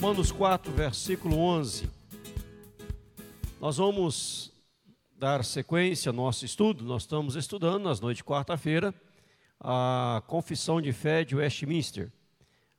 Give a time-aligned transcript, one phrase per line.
[0.00, 1.90] Romanos 4, versículo 11.
[3.60, 4.50] Nós vamos
[5.14, 6.82] dar sequência ao nosso estudo.
[6.84, 8.94] Nós estamos estudando, nas noites de quarta-feira,
[9.60, 12.10] a Confissão de Fé de Westminster,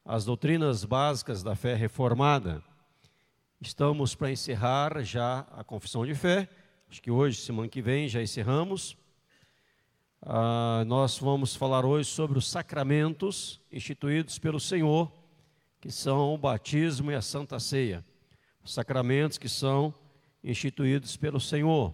[0.04, 2.64] as doutrinas básicas da fé reformada.
[3.62, 6.50] Estamos para encerrar já a Confissão de Fé.
[6.90, 8.98] Acho que hoje, semana que vem, já encerramos.
[10.24, 15.21] Ah, nós vamos falar hoje sobre os sacramentos instituídos pelo Senhor
[15.82, 18.06] que são o batismo e a santa ceia,
[18.64, 19.92] os sacramentos que são
[20.44, 21.94] instituídos pelo Senhor.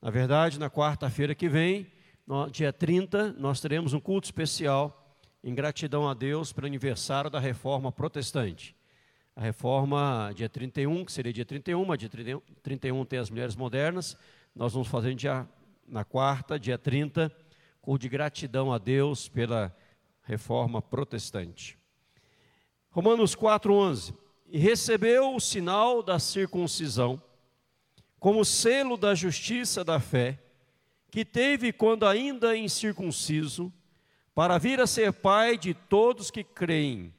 [0.00, 1.86] Na verdade, na quarta-feira que vem,
[2.26, 7.38] no dia 30, nós teremos um culto especial em gratidão a Deus pelo aniversário da
[7.38, 8.74] reforma protestante.
[9.36, 12.10] A reforma dia 31, que seria dia 31, mas dia
[12.62, 14.16] 31 tem as mulheres modernas.
[14.54, 15.46] Nós vamos fazer dia,
[15.86, 17.30] na quarta, dia 30,
[17.82, 19.74] culto de gratidão a Deus pela
[20.22, 21.81] reforma protestante.
[22.92, 24.14] Romanos 4:11.
[24.48, 27.20] E recebeu o sinal da circuncisão
[28.20, 30.38] como selo da justiça da fé,
[31.10, 33.72] que teve quando ainda incircunciso,
[34.32, 37.12] para vir a ser pai de todos que creem,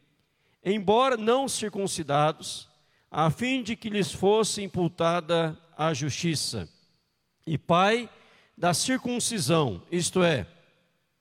[0.63, 2.69] embora não circuncidados,
[3.11, 6.69] a fim de que lhes fosse imputada a justiça,
[7.45, 8.09] e pai
[8.57, 10.47] da circuncisão, isto é,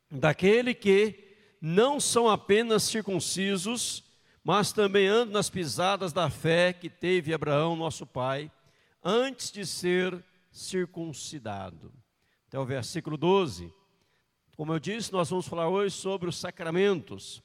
[0.09, 1.19] daquele que
[1.61, 4.05] não são apenas circuncisos,
[4.45, 8.51] mas também ando nas pisadas da fé que teve Abraão, nosso pai,
[9.03, 11.93] antes de ser circuncidado.
[12.49, 13.73] Até o versículo 12.
[14.57, 17.43] Como eu disse, nós vamos falar hoje sobre os sacramentos.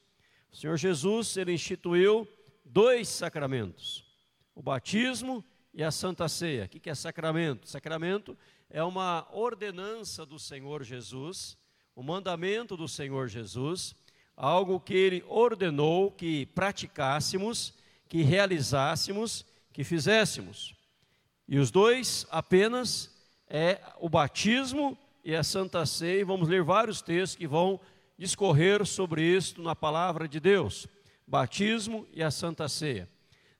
[0.52, 2.28] O Senhor Jesus, ele instituiu
[2.66, 4.03] dois sacramentos:
[4.56, 6.66] o batismo e a Santa Ceia.
[6.66, 7.70] O que é sacramento?
[7.70, 8.38] Sacramento
[8.70, 11.58] é uma ordenança do Senhor Jesus,
[11.95, 13.95] o mandamento do Senhor Jesus
[14.38, 17.73] algo que ele ordenou que praticássemos,
[18.07, 20.75] que realizássemos, que fizéssemos.
[21.47, 23.12] E os dois apenas
[23.50, 24.95] é o batismo
[25.25, 26.23] e a Santa Ceia.
[26.23, 27.79] Vamos ler vários textos que vão
[28.17, 30.88] discorrer sobre isto na palavra de Deus.
[31.25, 33.09] Batismo e a Santa Ceia.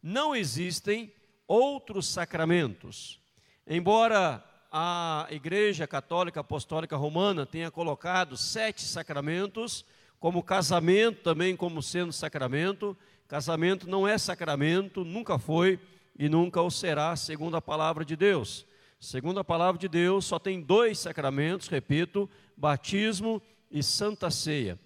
[0.02, 1.12] Não existem
[1.48, 3.20] outros sacramentos.
[3.66, 9.86] Embora a Igreja Católica Apostólica Romana tenha colocado sete sacramentos,
[10.20, 12.98] como casamento também como sendo sacramento.
[13.28, 15.80] Casamento não é sacramento, nunca foi
[16.18, 18.66] e nunca o será, segundo a palavra de Deus.
[19.00, 24.80] Segundo a palavra de Deus, só tem dois sacramentos, repito, batismo e santa ceia.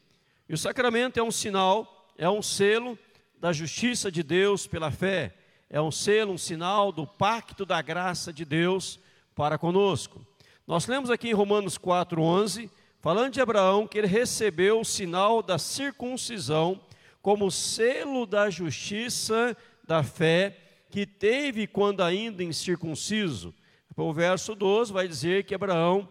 [0.49, 2.99] E o sacramento é um sinal, é um selo
[3.39, 5.33] da justiça de Deus pela fé,
[5.69, 8.99] é um selo, um sinal do pacto da graça de Deus
[9.33, 10.25] para conosco.
[10.67, 12.69] Nós lemos aqui em Romanos 4:11
[13.01, 16.79] falando de Abraão, que ele recebeu o sinal da circuncisão
[17.21, 20.57] como selo da justiça da fé
[20.89, 23.53] que teve quando ainda incircunciso.
[23.97, 26.07] O verso 12 vai dizer que Abraão,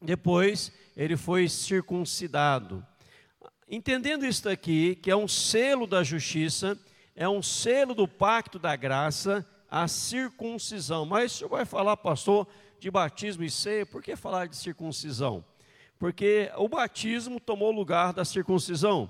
[0.00, 2.86] depois, ele foi circuncidado.
[3.68, 6.78] Entendendo isso aqui, que é um selo da justiça,
[7.16, 11.06] é um selo do pacto da graça, a circuncisão.
[11.06, 12.46] Mas o senhor vai falar, pastor,
[12.78, 15.44] de batismo e ceia, por que falar de circuncisão?
[16.00, 19.08] Porque o batismo tomou lugar da circuncisão.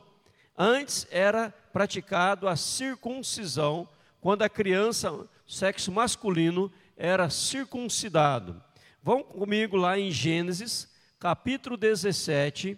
[0.59, 3.89] Antes era praticado a circuncisão,
[4.21, 8.61] quando a criança, sexo masculino, era circuncidado.
[9.01, 10.91] Vão comigo lá em Gênesis,
[11.21, 12.77] capítulo 17,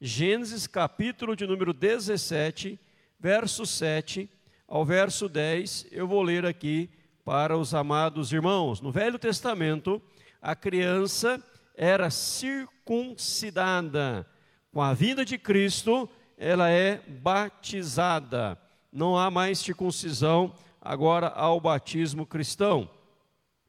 [0.00, 2.78] Gênesis, capítulo de número 17,
[3.18, 4.30] verso 7
[4.68, 6.88] ao verso 10, eu vou ler aqui
[7.24, 8.80] para os amados irmãos.
[8.80, 10.00] No Velho Testamento,
[10.40, 11.42] a criança
[11.78, 14.26] era circuncidada.
[14.72, 18.60] Com a vinda de Cristo, ela é batizada.
[18.92, 22.90] Não há mais circuncisão agora ao batismo cristão.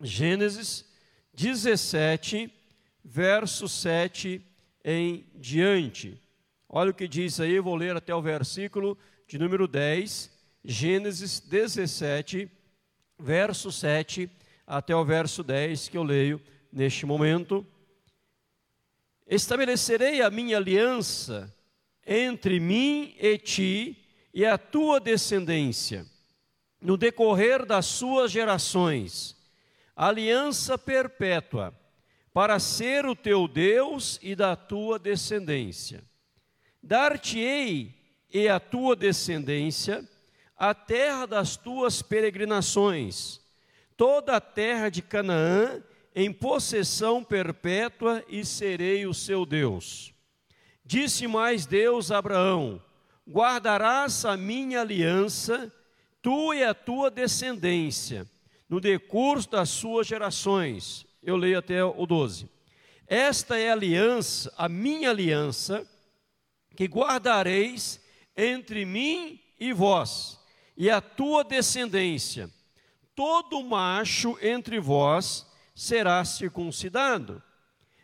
[0.02, 0.84] Gênesis
[1.36, 2.52] 17,
[3.06, 4.42] verso 7
[4.84, 6.19] em diante.
[6.68, 8.98] Olha o que diz aí, vou ler até o versículo
[9.28, 10.31] de número 10,
[10.66, 12.50] Gênesis 17,
[13.19, 14.28] verso 7
[14.66, 16.42] até o verso 10 que eu leio
[16.72, 17.63] neste momento.
[19.30, 21.56] Estabelecerei a minha aliança
[22.06, 26.04] entre mim e ti e a tua descendência,
[26.81, 29.38] no decorrer das suas gerações,
[29.96, 31.74] aliança perpétua,
[32.34, 36.04] para ser o teu Deus e da tua descendência.
[36.81, 37.96] Dar-te-ei
[38.34, 40.08] e a tua descendência
[40.60, 43.40] a terra das tuas peregrinações,
[43.96, 45.81] toda a terra de Canaã
[46.19, 50.13] em possessão perpétua e serei o seu Deus.
[50.83, 52.81] Disse mais Deus a Abraão:
[53.25, 55.74] Guardarás a minha aliança,
[56.21, 58.30] tu e a tua descendência,
[58.68, 61.06] no decurso das suas gerações.
[61.24, 62.50] Eu leio até o 12.
[63.07, 65.88] Esta é a aliança, a minha aliança,
[66.75, 68.01] que guardareis
[68.36, 70.38] entre mim e vós,
[70.75, 72.50] e a tua descendência.
[73.16, 75.49] Todo macho entre vós
[75.80, 77.42] será circuncidado.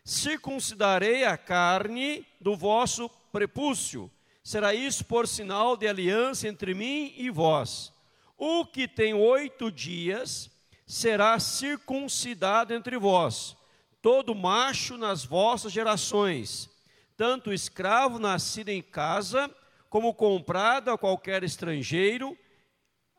[0.06, 4.10] Circuncidarei a carne do vosso prepúcio.
[4.42, 7.92] Será isso por sinal de aliança entre mim e vós.
[8.38, 10.50] O que tem oito dias
[10.88, 13.58] será circuncidado entre vós,
[14.02, 16.70] todo macho nas vossas gerações,
[17.18, 19.54] tanto escravo nascido em casa,
[19.90, 22.38] como comprado a qualquer estrangeiro,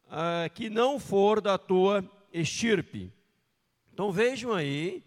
[0.09, 3.16] ah, que não for da tua estirpe.
[3.97, 5.03] Então vejam aí,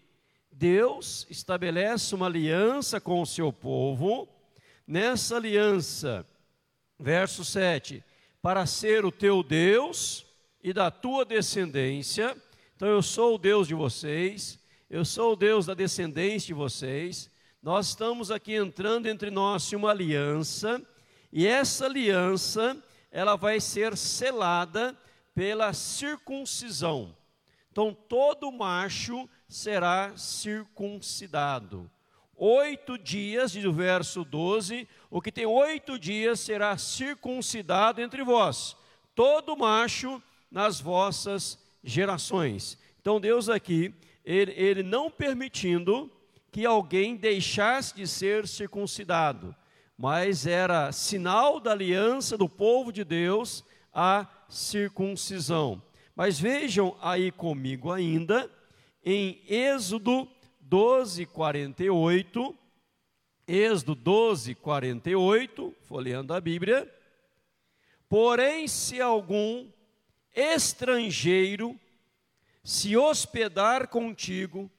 [0.50, 4.28] Deus estabelece uma aliança com o seu povo,
[4.84, 6.26] nessa aliança,
[6.98, 8.02] verso 7,
[8.42, 10.26] para ser o teu Deus
[10.60, 12.36] e da tua descendência.
[12.74, 14.58] Então eu sou o Deus de vocês,
[14.90, 17.30] eu sou o Deus da descendência de vocês.
[17.62, 20.84] Nós estamos aqui entrando entre nós em uma aliança,
[21.32, 22.76] e essa aliança,
[23.12, 24.98] ela vai ser selada
[25.32, 27.19] pela circuncisão.
[27.80, 31.90] Então todo macho será circuncidado.
[32.36, 38.76] Oito dias, diz o verso 12, o que tem oito dias será circuncidado entre vós,
[39.14, 42.76] todo macho nas vossas gerações.
[43.00, 43.94] Então Deus aqui,
[44.26, 46.12] ele, ele não permitindo
[46.52, 49.56] que alguém deixasse de ser circuncidado,
[49.96, 55.82] mas era sinal da aliança do povo de Deus a circuncisão.
[56.14, 58.50] Mas vejam aí comigo ainda,
[59.04, 60.28] em Êxodo
[60.60, 62.56] 12, 48,
[63.46, 66.88] Êxodo 12, 48, folheando a Bíblia.
[68.08, 69.68] Porém, se algum
[70.34, 71.78] estrangeiro
[72.62, 74.70] se hospedar contigo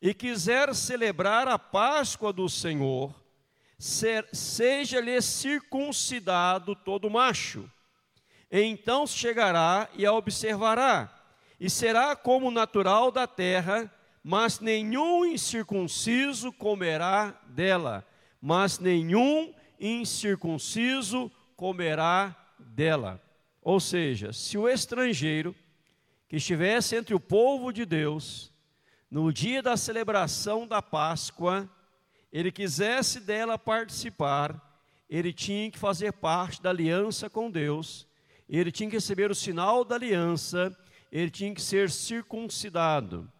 [0.00, 3.14] e quiser celebrar a Páscoa do Senhor,
[3.78, 7.70] seja-lhe circuncidado todo macho.
[8.56, 11.12] Então chegará e a observará,
[11.58, 13.92] e será como natural da terra,
[14.22, 18.06] mas nenhum incircunciso comerá dela,
[18.40, 23.20] mas nenhum incircunciso comerá dela.
[23.60, 25.52] Ou seja, se o estrangeiro
[26.28, 28.52] que estivesse entre o povo de Deus,
[29.10, 31.68] no dia da celebração da Páscoa,
[32.32, 34.80] ele quisesse dela participar,
[35.10, 38.06] ele tinha que fazer parte da aliança com Deus,
[38.48, 40.76] ele tinha que receber o sinal da aliança,
[41.10, 43.30] ele tinha que ser circuncidado.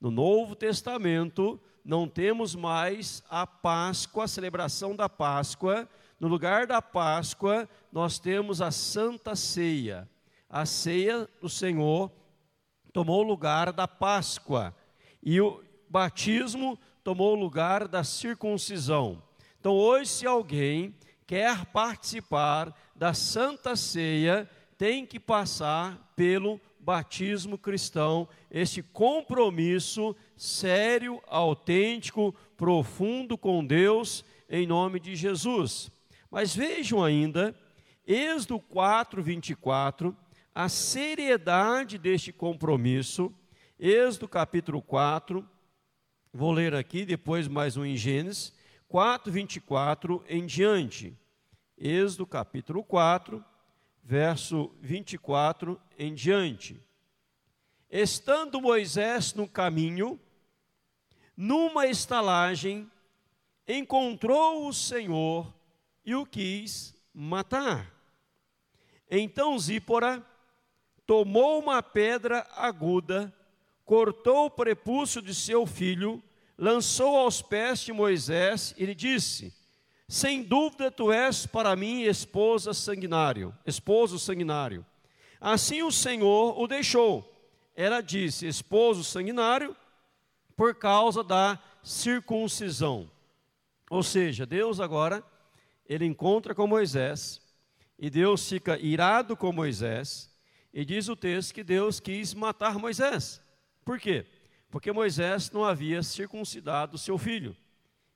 [0.00, 5.88] No Novo Testamento, não temos mais a Páscoa, a celebração da Páscoa,
[6.22, 10.08] no lugar da Páscoa, nós temos a Santa Ceia.
[10.48, 12.12] A ceia do Senhor
[12.92, 14.72] tomou o lugar da Páscoa
[15.22, 19.20] e o batismo tomou o lugar da circuncisão.
[19.58, 20.94] Então, hoje, se alguém
[21.26, 22.72] quer participar
[23.02, 33.66] da Santa Ceia, tem que passar pelo batismo cristão, esse compromisso sério, autêntico, profundo com
[33.66, 35.90] Deus, em nome de Jesus.
[36.30, 37.52] Mas vejam ainda,
[38.06, 40.16] Êxodo 4, 24,
[40.54, 43.34] a seriedade deste compromisso.
[43.80, 45.44] Êxodo capítulo 4,
[46.32, 48.52] vou ler aqui, depois mais um em Gênesis,
[48.86, 51.20] 4, 24 em diante.
[51.84, 53.44] Êxodo capítulo 4,
[54.04, 56.80] verso 24 em diante.
[57.90, 60.16] Estando Moisés no caminho,
[61.36, 62.88] numa estalagem,
[63.66, 65.52] encontrou o Senhor
[66.04, 67.92] e o quis matar.
[69.10, 70.24] Então Zípora
[71.04, 73.34] tomou uma pedra aguda,
[73.84, 76.22] cortou o prepúcio de seu filho,
[76.56, 79.61] lançou aos pés de Moisés e lhe disse:
[80.12, 84.84] Sem dúvida tu és para mim esposa sanguinário, esposo sanguinário.
[85.40, 87.26] Assim o Senhor o deixou.
[87.74, 89.74] Ela disse: Esposo sanguinário,
[90.54, 93.10] por causa da circuncisão.
[93.88, 95.24] Ou seja, Deus agora
[95.88, 97.40] ele encontra com Moisés,
[97.98, 100.30] e Deus fica irado com Moisés,
[100.74, 103.40] e diz o texto que Deus quis matar Moisés.
[103.82, 104.26] Por quê?
[104.70, 107.56] Porque Moisés não havia circuncidado seu filho.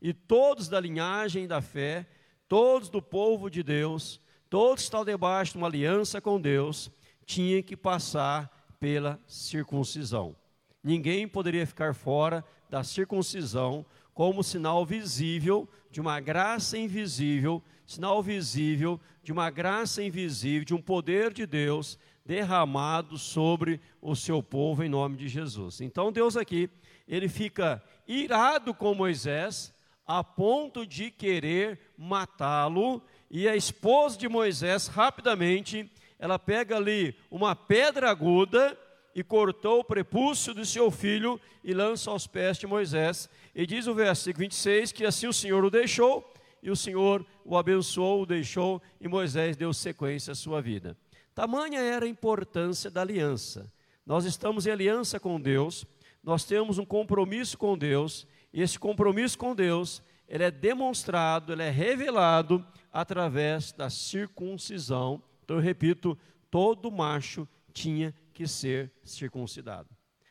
[0.00, 2.06] E todos da linhagem da fé,
[2.48, 6.90] todos do povo de Deus, todos estão debaixo de uma aliança com Deus,
[7.24, 10.36] tinham que passar pela circuncisão.
[10.82, 13.84] Ninguém poderia ficar fora da circuncisão
[14.14, 20.80] como sinal visível de uma graça invisível, sinal visível de uma graça invisível, de um
[20.80, 25.80] poder de Deus derramado sobre o seu povo em nome de Jesus.
[25.80, 26.70] Então Deus aqui,
[27.06, 29.74] ele fica irado com Moisés
[30.06, 37.56] a ponto de querer matá-lo, e a esposa de Moisés rapidamente, ela pega ali uma
[37.56, 38.78] pedra aguda
[39.14, 43.28] e cortou o prepúcio do seu filho e lança aos pés de Moisés.
[43.54, 46.32] E diz o versículo 26 que assim o Senhor o deixou,
[46.62, 50.96] e o Senhor o abençoou, o deixou, e Moisés deu sequência à sua vida.
[51.34, 53.72] Tamanha era a importância da aliança.
[54.04, 55.84] Nós estamos em aliança com Deus,
[56.22, 61.62] nós temos um compromisso com Deus, e esse compromisso com Deus, ele é demonstrado, ele
[61.62, 65.22] é revelado através da circuncisão.
[65.44, 66.18] Então eu repito,
[66.50, 69.90] todo macho tinha que ser circuncidado.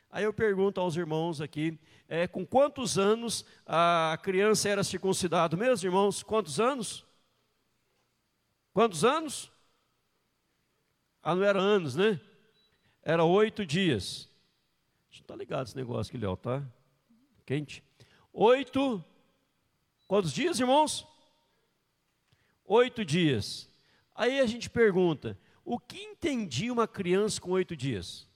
[0.09, 5.87] Aí eu pergunto aos irmãos aqui, é, com quantos anos a criança era circuncidada mesmo,
[5.87, 6.23] irmãos?
[6.23, 7.05] Quantos anos?
[8.73, 9.51] Quantos anos?
[11.21, 12.19] Ah, não era anos, né?
[13.03, 14.27] Era oito dias.
[15.11, 16.63] Está ligado esse negócio aqui, Léo, tá?
[17.45, 17.83] Quente.
[18.37, 19.01] Oito.
[20.09, 21.07] Quantos dias, irmãos?
[22.65, 23.69] Oito dias.
[24.13, 28.27] Aí a gente pergunta: o que entendia uma criança com oito dias?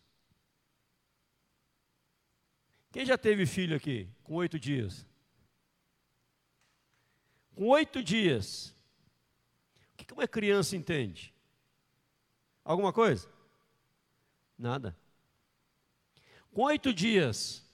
[2.94, 5.06] Quem já teve filho aqui com oito dias?
[7.54, 8.74] Com oito dias,
[9.94, 11.34] o que uma criança entende?
[12.64, 13.30] Alguma coisa?
[14.58, 14.98] Nada.
[16.54, 17.69] Com oito dias,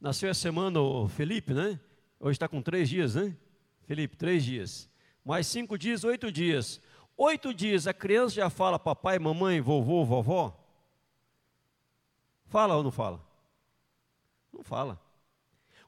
[0.00, 1.78] nasceu essa semana o Felipe, né?
[2.20, 3.36] Hoje está com três dias, né?
[3.82, 4.88] Felipe, três dias.
[5.24, 6.80] Mais cinco dias, oito dias.
[7.16, 10.56] Oito dias a criança já fala papai, mamãe, vovô, vovó?
[12.46, 13.24] Fala ou não fala?
[14.52, 15.00] Não fala.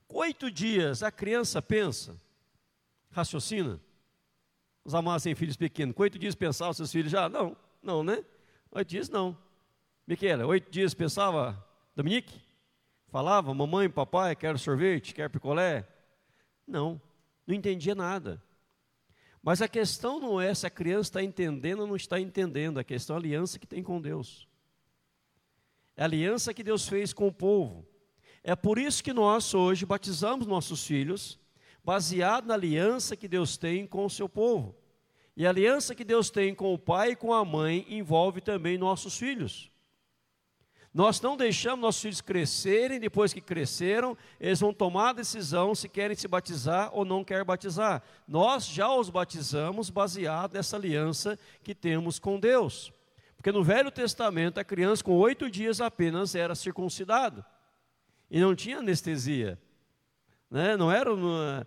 [0.08, 2.20] Oito dias a criança pensa,
[3.10, 3.80] raciocina.
[4.84, 5.94] Os amados têm filhos pequenos.
[5.98, 7.28] Oito dias pensava seus filhos já?
[7.28, 8.24] Não, não, né?
[8.72, 9.36] Oito dias não.
[10.06, 11.64] Miquela, oito dias pensava
[11.94, 12.49] Dominique?
[13.10, 15.86] Falava, mamãe, papai, quero sorvete, quero picolé?
[16.66, 17.00] Não,
[17.44, 18.40] não entendia nada.
[19.42, 22.84] Mas a questão não é se a criança está entendendo ou não está entendendo, a
[22.84, 24.46] questão é a aliança que tem com Deus.
[25.96, 27.84] É a aliança que Deus fez com o povo.
[28.44, 31.38] É por isso que nós hoje batizamos nossos filhos,
[31.82, 34.76] baseado na aliança que Deus tem com o seu povo.
[35.36, 38.78] E a aliança que Deus tem com o pai e com a mãe envolve também
[38.78, 39.69] nossos filhos.
[40.92, 45.88] Nós não deixamos nossos filhos crescerem, depois que cresceram, eles vão tomar a decisão se
[45.88, 48.02] querem se batizar ou não querem batizar.
[48.26, 52.92] Nós já os batizamos baseado nessa aliança que temos com Deus.
[53.36, 57.44] Porque no Velho Testamento, a criança com oito dias apenas era circuncidado.
[58.28, 59.58] E não tinha anestesia.
[60.50, 60.76] Né?
[60.76, 61.66] Não era uma,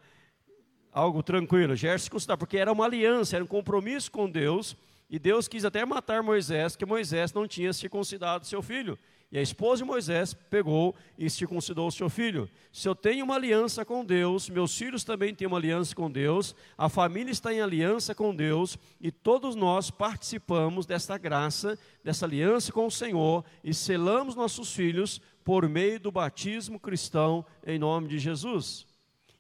[0.92, 4.76] algo tranquilo, já era circuncidado, porque era uma aliança, era um compromisso com Deus.
[5.10, 9.00] E Deus quis até matar Moisés, porque Moisés não tinha circuncidado seu filho.
[9.34, 12.48] E a esposa de Moisés pegou e circuncidou o seu filho.
[12.72, 16.56] Se eu tenho uma aliança com Deus, meus filhos também têm uma aliança com Deus,
[16.78, 22.72] a família está em aliança com Deus e todos nós participamos dessa graça, dessa aliança
[22.72, 28.20] com o Senhor e selamos nossos filhos por meio do batismo cristão em nome de
[28.20, 28.86] Jesus.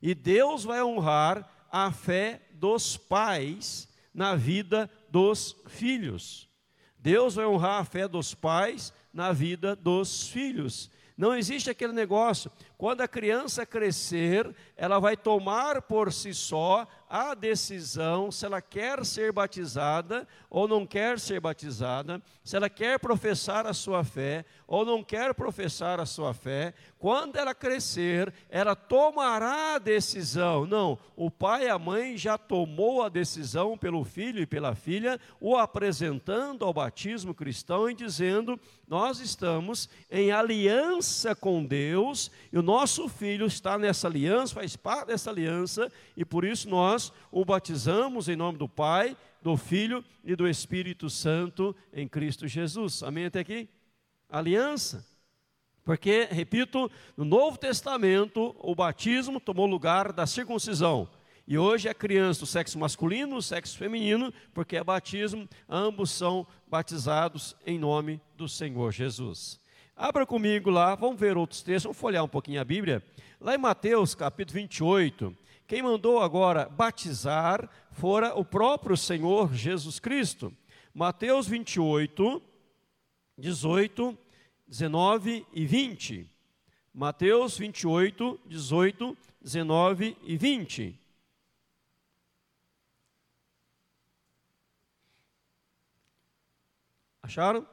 [0.01, 6.51] E Deus vai honrar a fé dos pais na vida dos filhos.
[7.03, 10.89] Deus vai honrar a fé dos pais na vida dos filhos.
[11.17, 12.49] Não existe aquele negócio.
[12.77, 19.05] Quando a criança crescer, ela vai tomar por si só a decisão se ela quer
[19.05, 24.83] ser batizada ou não quer ser batizada, se ela quer professar a sua fé ou
[24.83, 26.73] não quer professar a sua fé.
[26.97, 30.65] Quando ela crescer, ela tomará a decisão.
[30.65, 35.19] Não, o pai e a mãe já tomou a decisão pelo filho e pela filha,
[35.39, 42.63] o apresentando ao batismo cristão e dizendo: "Nós estamos em aliança com Deus e o
[42.63, 48.29] nosso filho está nessa aliança, faz parte dessa aliança, e por isso nós o batizamos
[48.29, 53.03] em nome do Pai, do Filho e do Espírito Santo em Cristo Jesus.
[53.03, 53.67] Amém até aqui?
[54.29, 55.05] Aliança.
[55.83, 61.09] Porque, repito, no Novo Testamento, o batismo tomou lugar da circuncisão.
[61.45, 66.47] E hoje é criança do sexo masculino, do sexo feminino, porque é batismo, ambos são
[66.67, 69.59] batizados em nome do Senhor Jesus.
[69.95, 73.03] Abra comigo lá, vamos ver outros textos, vamos folhear um pouquinho a Bíblia.
[73.41, 75.35] Lá em Mateus capítulo 28,
[75.67, 80.53] quem mandou agora batizar fora o próprio Senhor Jesus Cristo.
[80.93, 82.41] Mateus 28,
[83.37, 84.17] 18,
[84.67, 86.29] 19 e 20.
[86.93, 90.99] Mateus 28, 18, 19 e 20.
[97.23, 97.65] Acharam?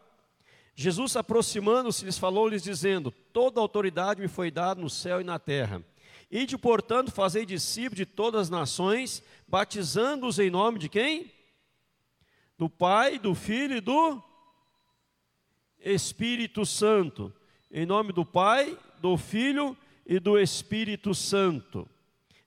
[0.74, 5.84] Jesus, aproximando-se, lhes falou-lhes, dizendo: Toda autoridade me foi dada no céu e na terra.
[6.30, 11.32] Ide, portanto, fazei discípulos de todas as nações, batizando-os em nome de quem?
[12.56, 14.22] Do Pai, do Filho e do
[15.80, 17.32] Espírito Santo.
[17.70, 21.88] Em nome do Pai, do Filho e do Espírito Santo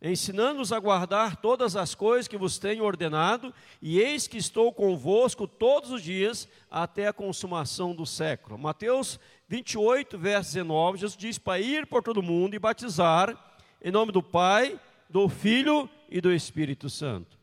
[0.04, 5.48] ensinando-os a guardar todas as coisas que vos tenho ordenado, e eis que estou convosco
[5.48, 8.58] todos os dias até a consumação do século.
[8.58, 13.53] Mateus 28, verso 19, Jesus diz para ir por todo mundo e batizar
[13.84, 17.38] em nome do Pai, do Filho e do Espírito Santo.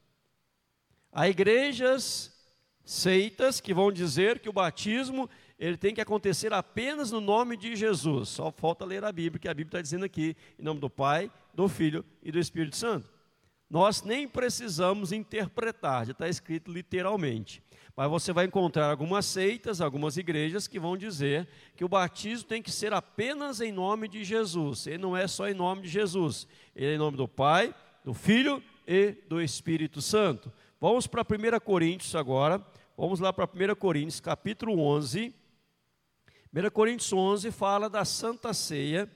[1.13, 2.35] Há igrejas,
[2.83, 5.29] seitas que vão dizer que o batismo
[5.59, 8.31] ele tem que acontecer apenas no nome de Jesus.
[8.31, 11.31] Só falta ler a Bíblia, que a Bíblia está dizendo aqui, em nome do Pai,
[11.53, 13.07] do Filho e do Espírito Santo.
[13.69, 17.63] Nós nem precisamos interpretar, já está escrito literalmente.
[18.01, 22.63] Mas você vai encontrar algumas seitas, algumas igrejas que vão dizer que o batismo tem
[22.63, 24.87] que ser apenas em nome de Jesus.
[24.87, 28.15] Ele não é só em nome de Jesus, ele é em nome do Pai, do
[28.15, 30.51] Filho e do Espírito Santo.
[30.81, 32.67] Vamos para 1 Coríntios agora.
[32.97, 35.35] Vamos lá para 1 Coríntios, capítulo 11.
[36.55, 39.11] 1 Coríntios 11 fala da Santa Ceia.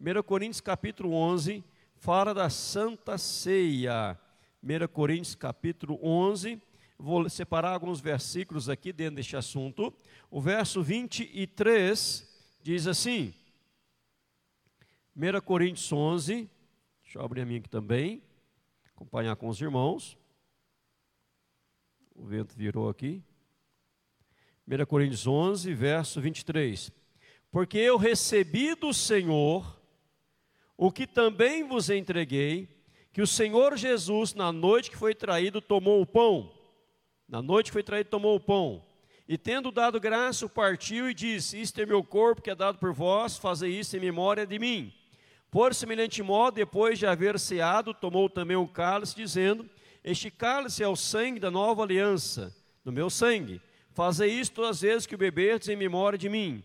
[0.00, 1.62] 1 Coríntios capítulo 11
[1.94, 4.18] fala da Santa Ceia.
[4.60, 6.60] 1 Coríntios capítulo 11.
[7.04, 9.92] Vou separar alguns versículos aqui dentro deste assunto.
[10.30, 13.34] O verso 23 diz assim:
[15.14, 16.48] 1 Coríntios 11.
[17.02, 18.22] Deixa eu abrir a minha aqui também.
[18.96, 20.16] Acompanhar com os irmãos.
[22.14, 23.22] O vento virou aqui.
[24.66, 26.90] 1 Coríntios 11, verso 23.
[27.50, 29.78] Porque eu recebi do Senhor
[30.74, 32.66] o que também vos entreguei,
[33.12, 36.63] que o Senhor Jesus, na noite que foi traído, tomou o pão.
[37.28, 38.82] Na noite foi traído, tomou o pão.
[39.26, 42.92] E tendo dado graça, partiu e disse: Isto é meu corpo que é dado por
[42.92, 44.92] vós, fazei isso em memória de mim.
[45.50, 49.68] Por semelhante modo, depois de haver ceado, tomou também o cálice, dizendo:
[50.02, 53.60] Este cálice é o sangue da nova aliança, do meu sangue
[53.94, 56.64] Fazei isto todas as vezes que o beberdes em memória de mim.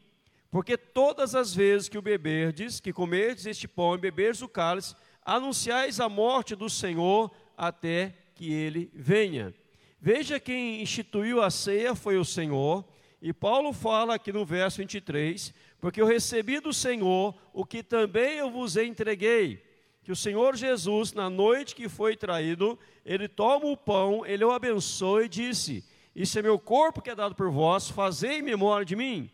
[0.50, 4.96] Porque todas as vezes que o beberdes, que comerdes este pão e beberdes o cálice,
[5.24, 9.54] anunciais a morte do Senhor até que ele venha.
[10.02, 12.86] Veja quem instituiu a ceia foi o Senhor,
[13.22, 18.38] e Paulo fala aqui no verso 23, porque eu recebi do Senhor o que também
[18.38, 19.64] eu vos entreguei,
[20.04, 24.52] que o Senhor Jesus, na noite que foi traído, ele toma o pão, ele o
[24.52, 25.84] abençoa e disse:
[26.16, 29.30] isso é meu corpo que é dado por vós, fazei em memória de mim.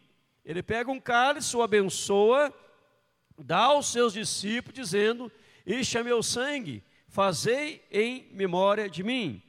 [0.45, 2.53] Ele pega um cálice, o abençoa,
[3.37, 5.31] dá aos seus discípulos, dizendo:
[5.65, 9.41] Este é meu sangue, fazei em memória de mim.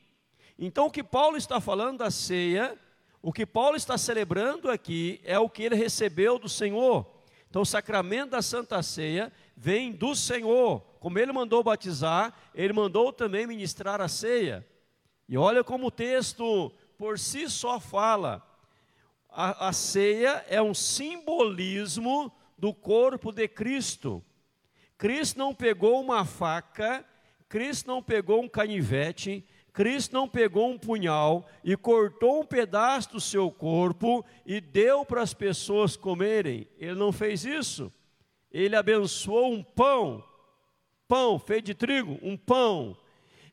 [0.59, 2.79] Então, o que Paulo está falando da ceia,
[3.21, 7.07] o que Paulo está celebrando aqui, é o que ele recebeu do Senhor.
[7.49, 10.81] Então, o sacramento da Santa Ceia vem do Senhor.
[11.01, 14.67] Como ele mandou batizar, ele mandou também ministrar a ceia.
[15.29, 18.43] E olha como o texto por si só fala.
[19.29, 24.25] A, a ceia é um simbolismo do corpo de Cristo.
[24.97, 27.05] Cristo não pegou uma faca,
[27.49, 33.21] Cristo não pegou um canivete, Cristo não pegou um punhal e cortou um pedaço do
[33.21, 36.67] seu corpo e deu para as pessoas comerem.
[36.79, 37.93] Ele não fez isso.
[38.51, 40.25] Ele abençoou um pão,
[41.07, 42.97] pão feito de trigo, um pão,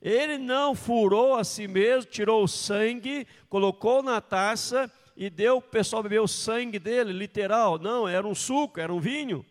[0.01, 5.61] ele não furou a si mesmo, tirou o sangue, colocou na taça e deu o
[5.61, 7.77] pessoal beber o sangue dele, literal.
[7.77, 9.45] Não, era um suco, era um vinho,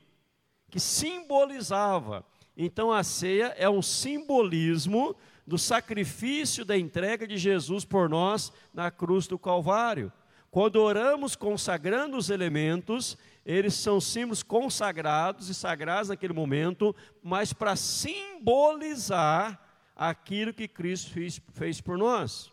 [0.71, 2.25] que simbolizava.
[2.57, 5.15] Então a ceia é um simbolismo
[5.47, 10.13] do sacrifício da entrega de Jesus por nós na cruz do Calvário.
[10.51, 17.75] Quando oramos consagrando os elementos, eles são símbolos consagrados e sagrados naquele momento, mas para
[17.75, 19.61] simbolizar
[19.97, 22.53] aquilo que Cristo fez, fez por nós.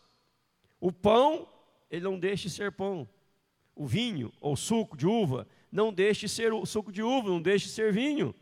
[0.80, 1.48] O pão,
[1.92, 3.08] ele não deixa de ser pão.
[3.76, 7.42] O vinho ou suco de uva, não deixe de ser o suco de uva, não
[7.42, 8.34] deixe de ser vinho.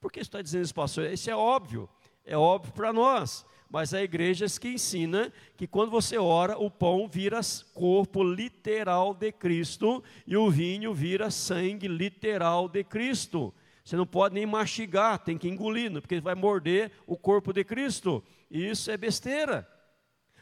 [0.00, 1.10] Por que está dizendo isso, pastor?
[1.10, 1.88] Isso é óbvio,
[2.24, 3.44] é óbvio para nós.
[3.70, 7.40] Mas há igrejas que ensina que quando você ora, o pão vira
[7.72, 13.54] corpo literal de Cristo e o vinho vira sangue literal de Cristo.
[13.84, 18.24] Você não pode nem mastigar, tem que engolir, porque vai morder o corpo de Cristo.
[18.50, 19.68] Isso é besteira.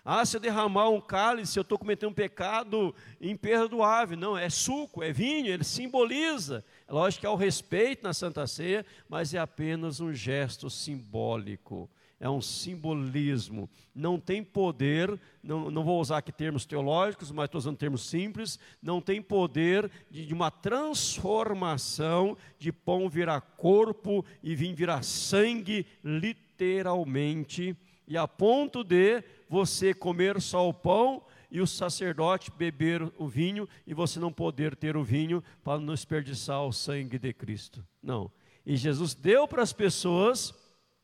[0.03, 4.17] Ah, se eu derramar um cálice, eu estou cometendo um pecado imperdoável.
[4.17, 6.65] Não, é suco, é vinho, ele simboliza.
[6.87, 11.91] É lógico que há o respeito na Santa Ceia, mas é apenas um gesto simbólico
[12.21, 17.59] é um simbolismo, não tem poder, não, não vou usar aqui termos teológicos, mas estou
[17.59, 24.55] usando termos simples, não tem poder de, de uma transformação de pão virar corpo e
[24.57, 27.77] vinho virar sangue, literalmente,
[28.07, 33.69] e a ponto de você comer só o pão e o sacerdote beber o vinho
[33.87, 37.85] e você não poder ter o vinho para não desperdiçar o sangue de Cristo.
[38.03, 38.31] Não.
[38.67, 40.55] E Jesus deu para as pessoas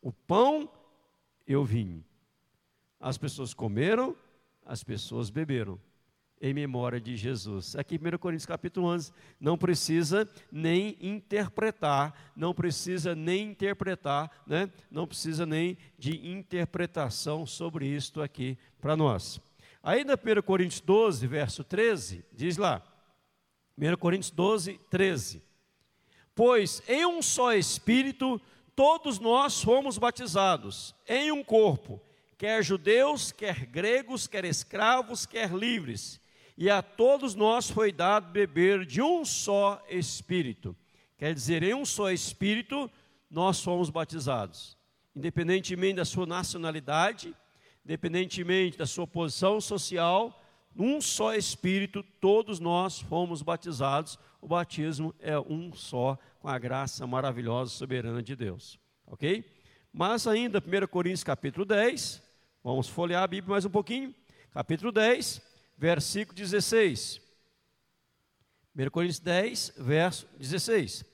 [0.03, 0.69] o pão
[1.47, 2.05] eu vim.
[2.99, 4.17] As pessoas comeram,
[4.65, 5.79] as pessoas beberam,
[6.41, 7.75] em memória de Jesus.
[7.77, 14.71] Aqui, 1 Coríntios capítulo 11, não precisa nem interpretar, não precisa nem interpretar, né?
[14.91, 19.41] não precisa nem de interpretação sobre isto aqui para nós.
[19.83, 22.83] Ainda 1 Coríntios 12, verso 13, diz lá,
[23.77, 25.43] 1 Coríntios 12, 13.
[26.35, 28.41] Pois em um só Espírito
[28.77, 32.01] todos nós fomos batizados em um corpo,
[32.37, 36.21] quer judeus, quer gregos, quer escravos, quer livres,
[36.57, 40.77] e a todos nós foi dado beber de um só Espírito.
[41.17, 42.91] Quer dizer, em um só Espírito
[43.31, 44.77] nós fomos batizados,
[45.15, 47.35] independentemente da sua nacionalidade,
[47.85, 50.41] independentemente da sua posição social,
[50.75, 54.19] num só Espírito todos nós fomos batizados.
[54.45, 58.79] O batismo é um só com a graça maravilhosa e soberana de Deus.
[59.07, 59.43] Ok?
[59.91, 62.23] Mas ainda, 1 Coríntios capítulo 10,
[62.63, 64.15] vamos folhear a Bíblia mais um pouquinho.
[64.53, 65.41] Capítulo 10,
[65.79, 67.23] versículo 16.
[68.77, 71.07] 1 Coríntios 10, verso 16.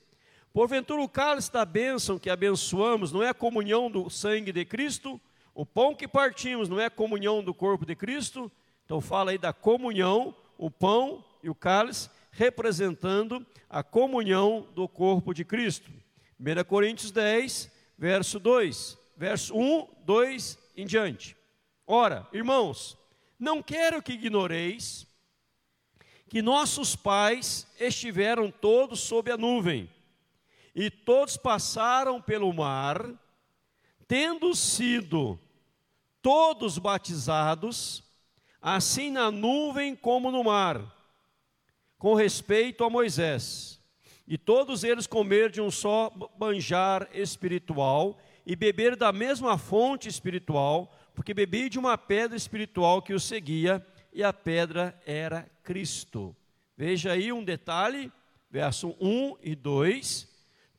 [0.51, 5.21] Porventura o cálice da bênção que abençoamos não é a comunhão do sangue de Cristo?
[5.55, 8.51] O pão que partimos não é a comunhão do corpo de Cristo?
[8.83, 15.33] Então fala aí da comunhão, o pão e o cálice representando a comunhão do corpo
[15.33, 15.91] de Cristo.
[16.39, 21.35] 1 Coríntios 10, verso 2, verso 1, 2 em diante.
[21.85, 22.97] Ora, irmãos,
[23.37, 25.05] não quero que ignoreis
[26.29, 29.89] que nossos pais estiveram todos sob a nuvem,
[30.73, 33.05] e todos passaram pelo mar,
[34.07, 35.37] tendo sido
[36.21, 38.01] todos batizados,
[38.61, 41.00] assim na nuvem como no mar
[42.01, 43.79] com respeito a Moisés.
[44.27, 50.91] E todos eles comer de um só manjar espiritual e beber da mesma fonte espiritual,
[51.13, 56.35] porque bebi de uma pedra espiritual que o seguia, e a pedra era Cristo.
[56.75, 58.11] Veja aí um detalhe,
[58.49, 60.27] verso 1 e 2.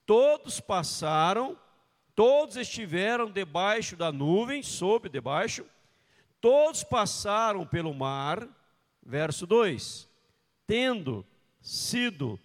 [0.04, 1.56] Todos passaram,
[2.16, 5.64] todos estiveram debaixo da nuvem, sob debaixo,
[6.40, 8.44] todos passaram pelo mar,
[9.06, 10.10] verso 2
[10.66, 11.26] tendo
[11.60, 12.38] sido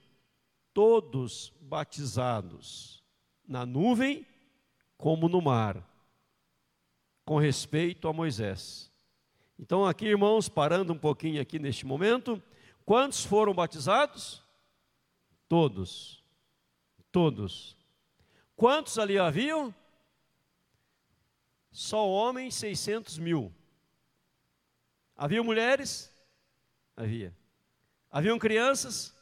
[0.74, 3.04] todos batizados
[3.48, 4.26] na nuvem
[4.98, 5.84] como no mar,
[7.26, 8.92] com respeito a Moisés.
[9.60, 12.42] Então, aqui, irmãos, parando um pouquinho aqui neste momento,
[12.86, 14.44] quantos foram batizados?
[15.48, 16.24] Todos.
[17.12, 17.76] Todos.
[18.56, 19.74] Quantos ali haviam?
[21.72, 23.54] Só homens, 600 mil.
[25.16, 26.14] Havia mulheres?
[26.96, 27.36] Havia.
[28.12, 29.14] Haviam crianças?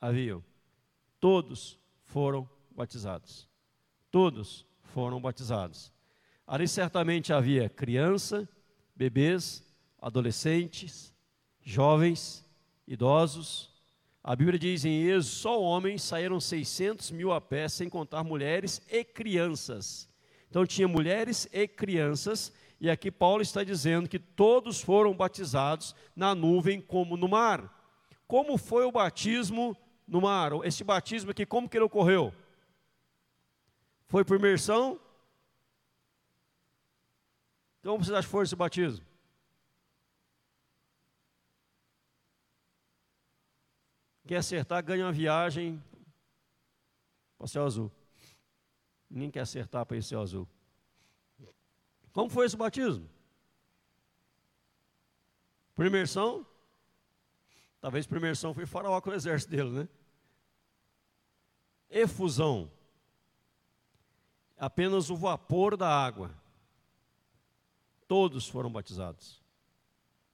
[0.00, 0.44] Haviam.
[1.20, 3.48] Todos foram batizados.
[4.10, 5.92] Todos foram batizados.
[6.46, 8.48] Ali certamente havia criança,
[8.94, 9.62] bebês,
[10.00, 11.14] adolescentes,
[11.62, 12.44] jovens,
[12.86, 13.70] idosos.
[14.24, 18.80] A Bíblia diz em Êxodo, só homens saíram 600 mil a pé, sem contar mulheres
[18.90, 20.08] e crianças.
[20.48, 26.34] Então tinha mulheres e crianças, e aqui Paulo está dizendo que todos foram batizados na
[26.34, 27.77] nuvem como no mar.
[28.28, 29.74] Como foi o batismo
[30.06, 30.52] no mar?
[30.62, 32.32] Esse batismo aqui, como que ele ocorreu?
[34.06, 35.00] Foi por imersão?
[37.80, 39.06] Então, como vocês acham que foi esse batismo?
[44.26, 45.82] Quem acertar ganha uma viagem
[47.38, 47.90] para o céu azul.
[49.08, 50.46] Ninguém quer acertar para esse céu azul.
[52.12, 53.08] Como foi esse batismo?
[55.74, 56.46] Por imersão?
[57.88, 59.88] Talvez por imersão foi faraó com o exército dele, né?
[61.88, 62.70] Efusão.
[64.58, 66.30] Apenas o vapor da água.
[68.06, 69.42] Todos foram batizados.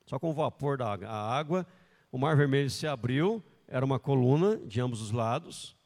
[0.05, 1.09] Só com o vapor da água.
[1.09, 1.65] A água,
[2.11, 5.77] o mar vermelho se abriu, era uma coluna de ambos os lados.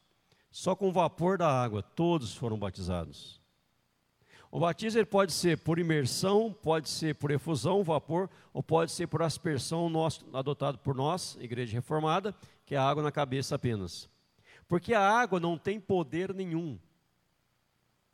[0.49, 3.38] Só com o vapor da água, todos foram batizados.
[4.51, 9.05] O batismo ele pode ser por imersão, pode ser por efusão, vapor, ou pode ser
[9.05, 12.33] por aspersão nosso, adotado por nós, Igreja Reformada,
[12.65, 14.09] que é a água na cabeça apenas.
[14.67, 16.79] Porque a água não tem poder nenhum.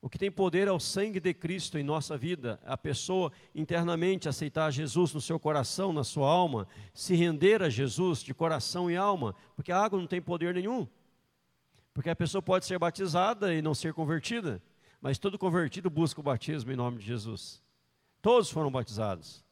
[0.01, 4.27] O que tem poder é o sangue de Cristo em nossa vida, a pessoa internamente
[4.27, 8.97] aceitar Jesus no seu coração, na sua alma, se render a Jesus de coração e
[8.97, 10.85] alma, porque a água não tem poder nenhum.
[11.93, 14.61] Porque a pessoa pode ser batizada e não ser convertida
[15.05, 17.61] mas todo convertido busca o batismo em nome de Jesus.
[18.23, 19.45] Todos foram batizados.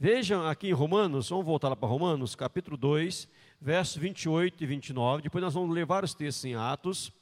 [0.00, 3.28] Vejam aqui em Romanos, vamos voltar lá para Romanos, capítulo 2,
[3.60, 5.22] versos 28 e 29.
[5.24, 7.12] Depois nós vamos levar os textos em Atos,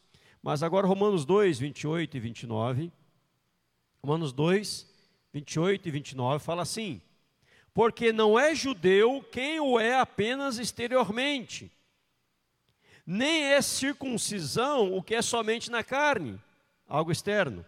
[0.40, 2.92] mas agora Romanos 2, 28 e 29.
[4.04, 4.86] Romanos 2,
[5.32, 7.02] 28 e 29 fala assim:
[7.74, 11.72] Porque não é judeu quem o é apenas exteriormente,
[13.04, 16.38] nem é circuncisão o que é somente na carne
[16.94, 17.64] algo externo.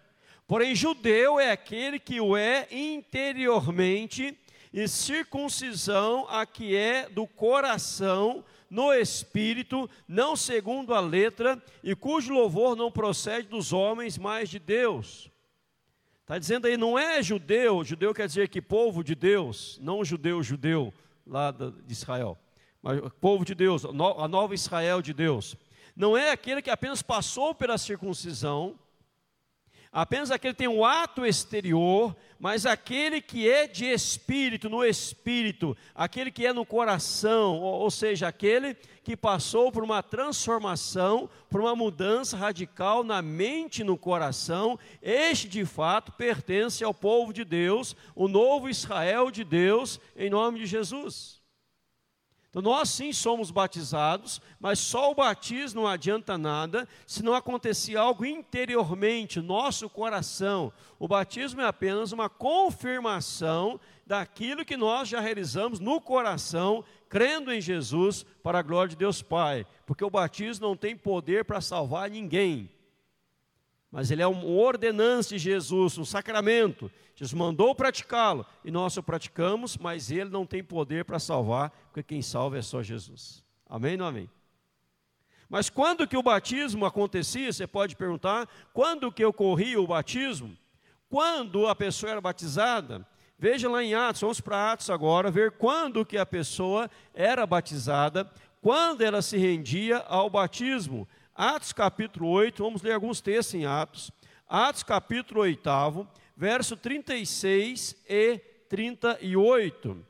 [0.46, 4.38] Porém, judeu é aquele que o é interiormente,
[4.72, 12.34] e circuncisão a que é do coração, no espírito, não segundo a letra, e cujo
[12.34, 15.30] louvor não procede dos homens, mas de Deus.
[16.22, 20.42] Está dizendo aí, não é judeu, judeu quer dizer que povo de Deus, não judeu,
[20.42, 20.92] judeu,
[21.26, 22.38] lá de Israel,
[22.82, 25.56] mas povo de Deus, a nova Israel de Deus.
[25.96, 28.78] Não é aquele que apenas passou pela circuncisão,
[29.96, 35.74] Apenas aquele que tem um ato exterior, mas aquele que é de espírito, no espírito,
[35.94, 41.62] aquele que é no coração, ou, ou seja, aquele que passou por uma transformação, por
[41.62, 47.42] uma mudança radical na mente e no coração, este de fato pertence ao povo de
[47.42, 51.35] Deus, o novo Israel de Deus, em nome de Jesus.
[52.56, 57.98] Então, nós sim somos batizados, mas só o batismo não adianta nada se não acontecer
[57.98, 60.72] algo interiormente, nosso coração.
[60.98, 67.60] O batismo é apenas uma confirmação daquilo que nós já realizamos no coração, crendo em
[67.60, 69.66] Jesus, para a glória de Deus Pai.
[69.84, 72.70] Porque o batismo não tem poder para salvar ninguém
[73.90, 76.90] mas ele é um ordenança de Jesus, um sacramento.
[77.14, 82.02] Jesus mandou praticá-lo e nós o praticamos, mas ele não tem poder para salvar, porque
[82.02, 83.42] quem salva é só Jesus.
[83.68, 84.30] Amém ou amém?
[85.48, 87.52] Mas quando que o batismo acontecia?
[87.52, 90.56] Você pode perguntar, quando que ocorria o batismo?
[91.08, 93.06] Quando a pessoa era batizada?
[93.38, 98.30] Veja lá em Atos, vamos para Atos agora, ver quando que a pessoa era batizada,
[98.60, 101.06] quando ela se rendia ao batismo.
[101.38, 104.10] Atos capítulo 8, vamos ler alguns textos em Atos.
[104.48, 108.38] Atos capítulo 8, verso 36 e
[108.70, 110.06] 38.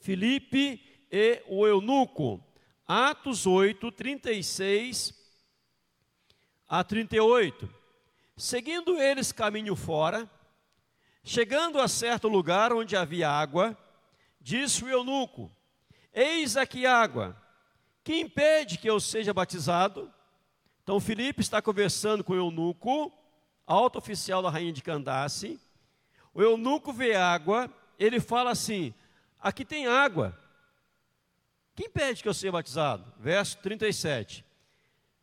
[0.00, 0.80] Filipe
[1.12, 2.42] e o eunuco.
[2.86, 5.12] Atos 8, 36
[6.66, 7.68] a 38.
[8.34, 10.30] Seguindo eles caminho fora,
[11.22, 13.76] chegando a certo lugar onde havia água,
[14.40, 15.54] disse o eunuco:
[16.10, 17.36] Eis aqui água,
[18.02, 20.10] que impede que eu seja batizado?
[20.88, 23.12] Então Filipe está conversando com o eunuco,
[23.66, 25.60] alto oficial da rainha de Candace.
[26.32, 28.94] O eunuco vê água, ele fala assim:
[29.38, 30.34] Aqui tem água.
[31.76, 33.04] Quem pede que eu seja batizado?
[33.20, 34.42] Verso 37.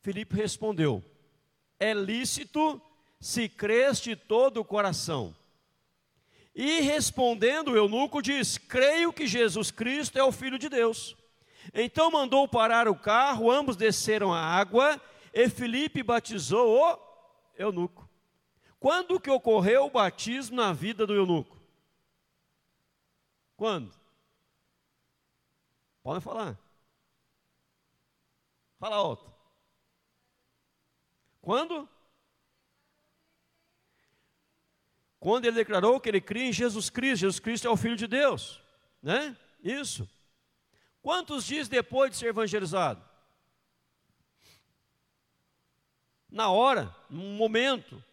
[0.04, 1.04] Filipe respondeu:
[1.80, 2.80] É lícito
[3.20, 5.36] se creste todo o coração.
[6.54, 11.16] E respondendo o eunuco diz: Creio que Jesus Cristo é o Filho de Deus.
[11.74, 15.02] Então mandou parar o carro, ambos desceram a água
[15.36, 17.00] e Filipe batizou o
[17.58, 18.10] eunuco.
[18.80, 21.60] Quando que ocorreu o batismo na vida do eunuco?
[23.58, 23.94] Quando?
[26.02, 26.58] Podem falar.
[28.80, 29.30] Fala alto.
[31.42, 31.90] Quando?
[35.20, 38.08] Quando ele declarou que ele cria em Jesus Cristo, Jesus Cristo é o Filho de
[38.08, 38.62] Deus,
[39.02, 39.36] né?
[39.62, 40.10] Isso.
[41.02, 43.15] Quantos dias depois de ser evangelizado?
[46.36, 48.04] Na hora, num momento.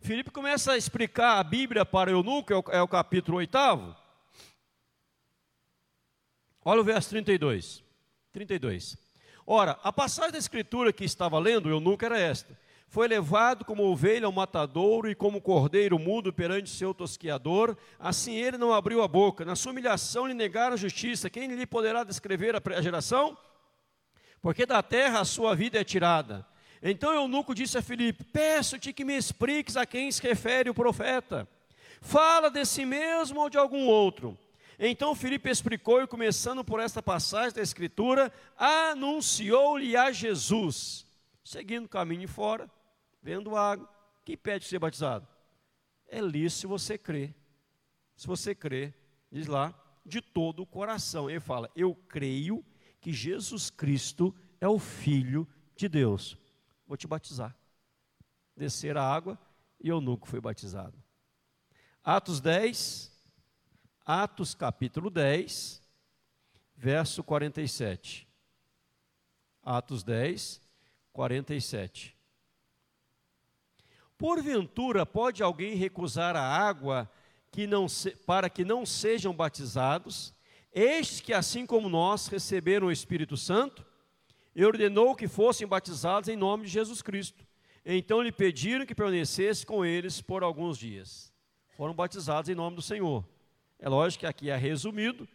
[0.00, 3.56] Filipe começa a explicar a Bíblia para eunuco, é o, é o capítulo 8.
[6.64, 7.84] Olha o verso 32.
[8.32, 8.96] 32.
[9.46, 14.26] Ora, a passagem da escritura que estava lendo, eunuco, era esta: Foi levado como ovelha
[14.26, 19.44] ao matadouro e como cordeiro mudo perante seu tosquiador, assim ele não abriu a boca.
[19.44, 21.30] Na sua humilhação lhe negaram justiça.
[21.30, 23.38] Quem lhe poderá descrever a geração?
[24.44, 26.46] Porque da terra a sua vida é tirada.
[26.82, 31.48] Então Eunuco disse a Filipe: Peço-te que me expliques a quem se refere o profeta.
[32.02, 34.36] Fala de si mesmo ou de algum outro.
[34.78, 41.06] Então Filipe explicou, e começando por esta passagem da Escritura, anunciou-lhe a Jesus,
[41.42, 42.70] seguindo o caminho fora,
[43.22, 43.88] vendo água.
[44.26, 45.26] Quem pede ser batizado?
[46.06, 47.32] É lícito se você crê.
[48.14, 48.92] Se você crê,
[49.32, 49.72] diz lá,
[50.04, 51.30] de todo o coração.
[51.30, 52.62] Ele fala: Eu creio
[53.04, 56.38] que Jesus Cristo é o Filho de Deus.
[56.86, 57.54] Vou te batizar.
[58.56, 59.38] Descer a água
[59.78, 60.96] e eu nunca fui batizado.
[62.02, 63.12] Atos 10,
[64.06, 65.82] Atos capítulo 10,
[66.74, 68.26] verso 47.
[69.62, 70.62] Atos 10,
[71.12, 72.16] 47.
[74.16, 77.10] Porventura pode alguém recusar a água
[77.52, 80.32] que se, para que não sejam batizados,
[80.74, 83.86] estes que, assim como nós, receberam o Espírito Santo,
[84.54, 87.44] e ordenou que fossem batizados em nome de Jesus Cristo.
[87.84, 91.32] Então lhe pediram que permanecesse com eles por alguns dias.
[91.76, 93.24] Foram batizados em nome do Senhor.
[93.78, 95.28] É lógico que aqui é resumido,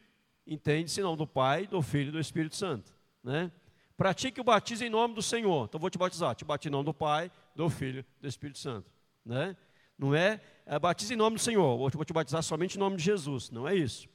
[0.48, 2.92] entende-se nome do Pai, do Filho e do Espírito Santo.
[3.24, 3.52] Né?
[3.96, 5.66] Pratique o batismo em nome do Senhor.
[5.66, 6.34] Então vou te batizar.
[6.34, 8.90] Te bati em nome do Pai, do Filho e do Espírito Santo.
[9.26, 9.56] Né?
[9.98, 11.78] Não é, é batiza em nome do Senhor.
[11.78, 13.52] Vou te batizar somente em nome de Jesus.
[13.52, 14.08] Não é isso.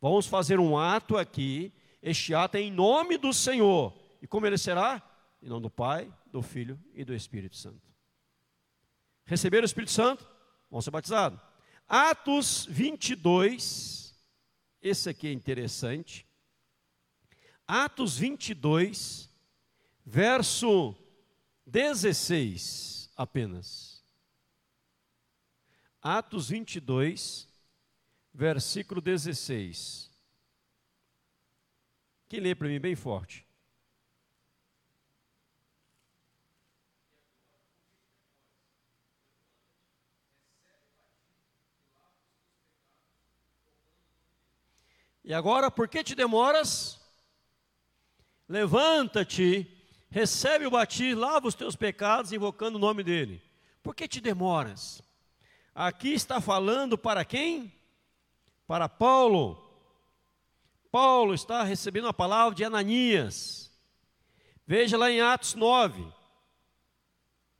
[0.00, 1.72] Vamos fazer um ato aqui.
[2.02, 3.94] Este ato é em nome do Senhor.
[4.22, 5.02] E como ele será?
[5.42, 7.88] Em nome do Pai, do Filho e do Espírito Santo.
[9.24, 10.28] Receber o Espírito Santo?
[10.70, 11.40] Vão ser batizados.
[11.88, 14.16] Atos 22.
[14.80, 16.26] Esse aqui é interessante.
[17.66, 19.28] Atos 22,
[20.04, 20.96] verso
[21.66, 24.02] 16 apenas.
[26.00, 27.47] Atos 22,
[28.38, 30.08] versículo 16.
[32.28, 33.44] Quem lê para mim bem forte?
[45.24, 47.00] E agora, por que te demoras?
[48.48, 49.66] Levanta-te
[50.10, 53.42] recebe o batismo, lava os teus pecados, invocando o nome dele.
[53.82, 55.02] Por que te demoras?
[55.74, 57.77] Aqui está falando para quem?
[58.68, 59.64] Para Paulo.
[60.92, 63.72] Paulo está recebendo a palavra de Ananias.
[64.66, 66.06] Veja lá em Atos 9.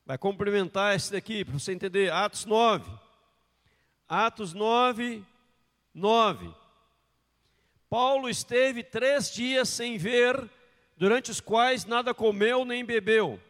[0.04, 2.12] Vai complementar esse daqui, para você entender.
[2.12, 2.90] Atos 9.
[4.06, 5.24] Atos 9,
[5.94, 6.54] 9.
[7.88, 10.38] Paulo esteve três dias sem ver
[10.98, 13.40] durante os quais nada comeu nem bebeu.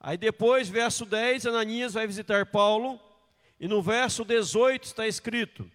[0.00, 2.98] Aí depois, verso 10, Ananias vai visitar Paulo,
[3.60, 5.70] e no verso 18 está escrito: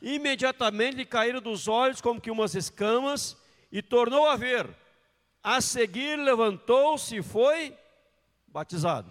[0.00, 3.36] Imediatamente lhe caíram dos olhos como que umas escamas,
[3.70, 4.68] e tornou a ver.
[5.42, 7.76] A seguir levantou-se e foi
[8.46, 9.10] batizado.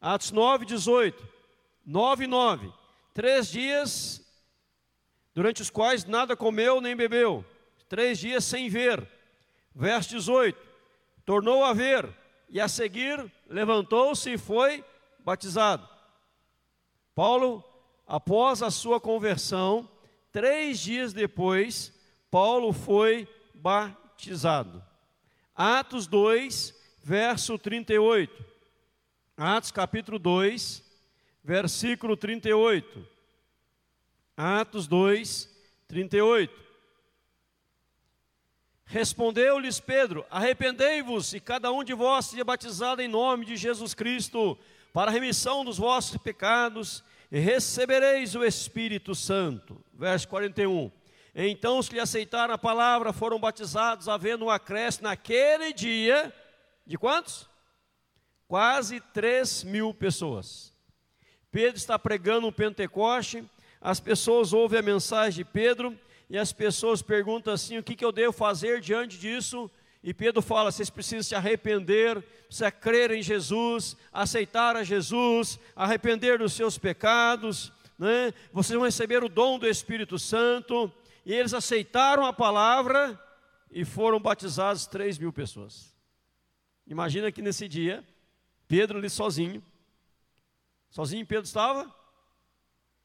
[0.00, 1.28] Atos 9, 18.
[1.84, 2.72] 9, 9.
[3.14, 4.24] Três dias,
[5.34, 7.44] durante os quais nada comeu nem bebeu.
[7.88, 9.08] Três dias sem ver
[9.78, 10.58] verso 18:
[11.24, 12.08] Tornou a ver,
[12.48, 14.84] e a seguir levantou-se e foi
[15.20, 15.88] batizado.
[17.14, 17.64] Paulo,
[18.08, 19.86] após a sua conversão,
[20.32, 21.92] três dias depois,
[22.30, 24.82] Paulo foi batizado.
[25.54, 28.44] Atos 2, verso 38.
[29.36, 30.82] Atos capítulo 2,
[31.44, 33.06] versículo 38.
[34.34, 35.48] Atos 2,
[35.86, 36.68] 38.
[38.86, 44.58] Respondeu-lhes Pedro: Arrependei-vos e cada um de vós seja batizado em nome de Jesus Cristo
[44.94, 49.84] para a remissão dos vossos pecados recebereis o Espírito Santo.
[49.92, 50.90] Verso 41.
[51.34, 56.32] Então os que aceitaram a palavra foram batizados, havendo um acréscimo naquele dia
[56.86, 57.48] de quantos?
[58.46, 60.72] Quase 3 mil pessoas.
[61.50, 63.44] Pedro está pregando um Pentecoste,
[63.80, 68.04] as pessoas ouvem a mensagem de Pedro e as pessoas perguntam assim: o que, que
[68.04, 69.70] eu devo fazer diante disso?
[70.02, 76.38] E Pedro fala: vocês precisam se arrepender, precisam crer em Jesus, aceitar a Jesus, arrepender
[76.38, 78.32] dos seus pecados, né?
[78.52, 80.92] vocês vão receber o dom do Espírito Santo.
[81.26, 83.20] E eles aceitaram a palavra
[83.70, 85.94] e foram batizados 3 mil pessoas.
[86.86, 88.02] Imagina que nesse dia,
[88.66, 89.62] Pedro ali sozinho,
[90.88, 91.94] sozinho Pedro estava?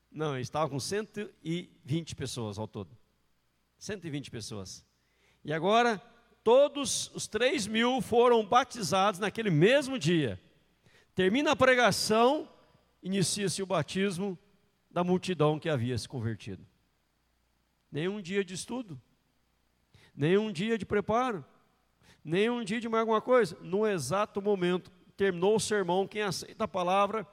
[0.09, 2.95] Não, ele estava com 120 pessoas ao todo.
[3.79, 4.85] 120 pessoas.
[5.43, 6.01] E agora,
[6.43, 10.39] todos os 3 mil foram batizados naquele mesmo dia.
[11.15, 12.49] Termina a pregação,
[13.01, 14.37] inicia-se o batismo
[14.91, 16.65] da multidão que havia se convertido.
[17.91, 18.99] Nenhum dia de estudo,
[20.15, 21.45] nenhum dia de preparo,
[22.23, 23.57] nenhum dia de mais alguma coisa.
[23.61, 27.27] No exato momento, terminou o sermão, quem aceita a palavra,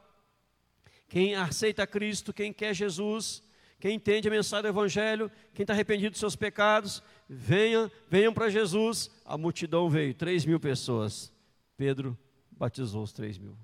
[1.09, 3.43] quem aceita Cristo, quem quer Jesus,
[3.81, 8.51] quem entende a mensagem do Evangelho, quem está arrependido dos seus pecados, venham, venham para
[8.51, 9.11] Jesus.
[9.25, 11.33] A multidão veio, 3 mil pessoas.
[11.77, 12.17] Pedro
[12.51, 13.57] batizou os 3 mil.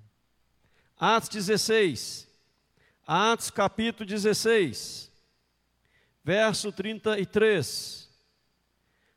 [0.97, 2.27] Atos 16.
[3.05, 5.09] Atos capítulo 16,
[6.21, 8.09] verso 33.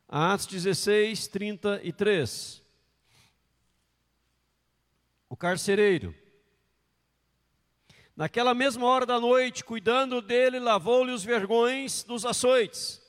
[0.09, 2.63] Atos 16, 33.
[5.29, 6.15] O carcereiro.
[8.21, 13.01] Naquela mesma hora da noite, cuidando dele, lavou-lhe os vergões dos açoites.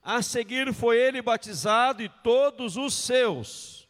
[0.00, 3.88] A seguir foi ele batizado e todos os seus.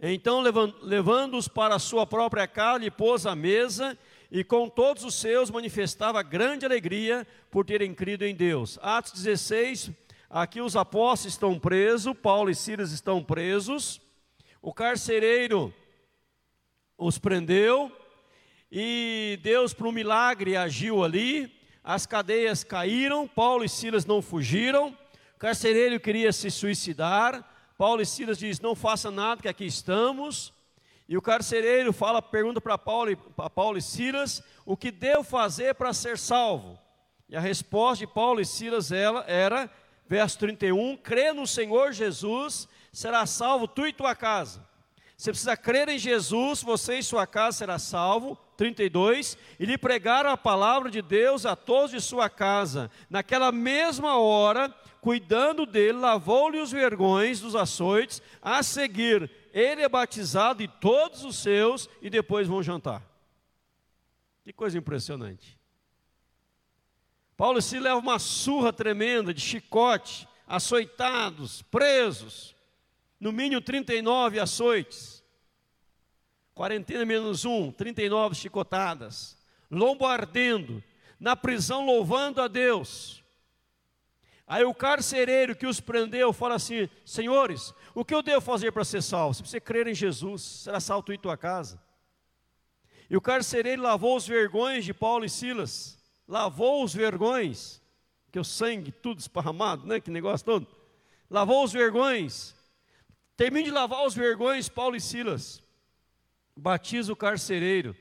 [0.00, 0.40] Então,
[0.80, 3.98] levando-os para a sua própria casa, lhe pôs à mesa
[4.30, 8.78] e com todos os seus manifestava grande alegria por terem crido em Deus.
[8.80, 9.90] Atos 16,
[10.30, 14.00] aqui os apóstolos estão presos, Paulo e Silas estão presos,
[14.62, 15.74] o carcereiro
[16.96, 17.92] os prendeu,
[18.74, 21.54] e Deus, por um milagre, agiu ali,
[21.84, 24.96] as cadeias caíram, Paulo e Silas não fugiram,
[25.36, 27.46] o carcereiro queria se suicidar,
[27.76, 30.54] Paulo e Silas diz: Não faça nada, que aqui estamos.
[31.06, 33.14] E o carcereiro fala, pergunta para Paulo,
[33.54, 36.78] Paulo e Silas o que devo fazer para ser salvo.
[37.28, 39.70] E a resposta de Paulo e Silas ela, era,
[40.08, 44.66] verso 31, crê no Senhor Jesus, será salvo tu e tua casa.
[45.16, 48.38] Você precisa crer em Jesus, você e sua casa será salvo.
[48.62, 52.88] 32, e lhe pregaram a palavra de Deus a todos de sua casa.
[53.10, 58.22] Naquela mesma hora, cuidando dele, lavou-lhe os vergões dos açoites.
[58.40, 63.02] A seguir, ele é batizado e todos os seus, e depois vão jantar.
[64.44, 65.58] Que coisa impressionante.
[67.36, 72.54] Paulo se leva uma surra tremenda de chicote, açoitados, presos,
[73.18, 75.21] no mínimo 39 açoites.
[76.54, 79.36] Quarentena menos um, 39 chicotadas.
[79.70, 80.82] Lombo ardendo,
[81.18, 83.22] na prisão louvando a Deus.
[84.46, 88.84] Aí o carcereiro que os prendeu fala assim: Senhores, o que eu devo fazer para
[88.84, 89.34] ser salvo?
[89.34, 91.80] Se você crer em Jesus, será salvo tu e tua casa.
[93.08, 95.98] E o carcereiro lavou os vergões de Paulo e Silas.
[96.28, 97.82] Lavou os vergões,
[98.30, 100.00] que o sangue tudo esparramado, né?
[100.00, 100.66] Que negócio todo.
[101.30, 102.54] Lavou os vergões.
[103.36, 105.61] Termine de lavar os vergões, Paulo e Silas
[106.56, 107.96] batiza o carcereiro,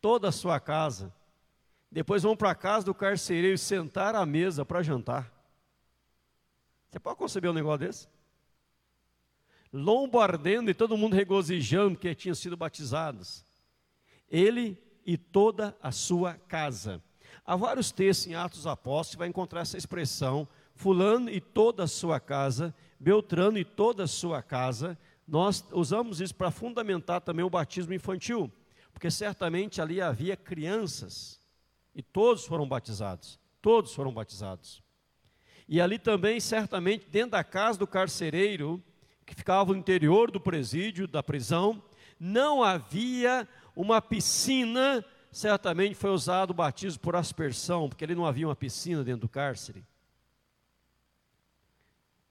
[0.00, 1.14] toda a sua casa.
[1.90, 5.32] Depois vão para a casa do carcereiro sentar à mesa para jantar.
[6.90, 8.08] Você pode conceber um negócio desse?
[9.72, 13.44] Lombo ardendo e todo mundo regozijando que tinham sido batizados.
[14.28, 17.02] Ele e toda a sua casa.
[17.44, 22.20] Há vários textos em Atos Apóstolos vai encontrar essa expressão, fulano e toda a sua
[22.20, 27.94] casa, Beltrano e toda a sua casa, nós usamos isso para fundamentar também o batismo
[27.94, 28.50] infantil,
[28.92, 31.40] porque certamente ali havia crianças
[31.94, 33.40] e todos foram batizados.
[33.60, 34.82] Todos foram batizados.
[35.68, 38.82] E ali também, certamente, dentro da casa do carcereiro,
[39.24, 41.82] que ficava no interior do presídio, da prisão,
[42.18, 48.48] não havia uma piscina, certamente foi usado o batismo por aspersão, porque ali não havia
[48.48, 49.84] uma piscina dentro do cárcere.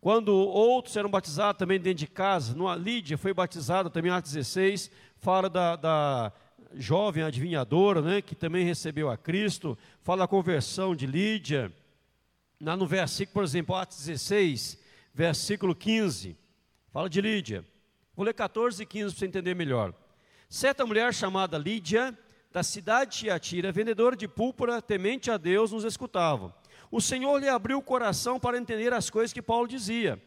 [0.02, 4.90] Quando outros eram batizados também dentro de casa, numa Lídia foi batizada também Atos 16,
[5.18, 6.34] fala da, da
[6.74, 11.72] jovem adivinhadora, né, que também recebeu a Cristo, fala da conversão de Lídia.
[12.60, 14.80] Lá no versículo, por exemplo, Atos 16,
[15.14, 16.36] versículo 15,
[16.92, 17.64] fala de Lídia.
[18.16, 19.94] Vou ler 14 e 15 para você entender melhor.
[20.50, 22.18] Certa mulher chamada Lídia,
[22.52, 26.60] da cidade de Tiatira, vendedora de púrpura, temente a Deus, nos escutava
[26.92, 30.22] o Senhor lhe abriu o coração para entender as coisas que Paulo dizia.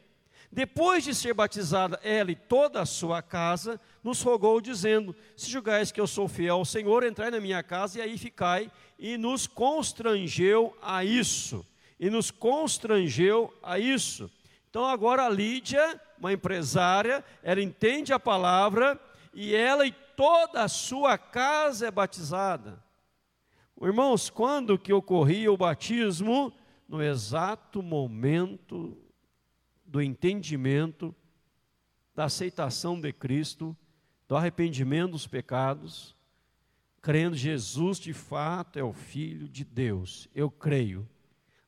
[0.51, 5.91] Depois de ser batizada ela e toda a sua casa, nos rogou, dizendo: Se julgais
[5.91, 8.71] que eu sou fiel ao Senhor, entrai na minha casa e aí ficai.
[8.97, 11.67] E nos constrangeu a isso.
[11.99, 14.31] E nos constrangeu a isso.
[14.71, 19.01] Então agora a Lídia, uma empresária, ela entende a palavra
[19.33, 22.84] e ela e toda a sua casa é batizada.
[23.87, 26.53] Irmãos, quando que ocorria o batismo?
[26.89, 28.97] No exato momento
[29.85, 31.15] do entendimento,
[32.15, 33.77] da aceitação de Cristo,
[34.27, 36.17] do arrependimento dos pecados,
[37.03, 40.29] crendo Jesus de fato é o Filho de Deus.
[40.35, 41.07] Eu creio.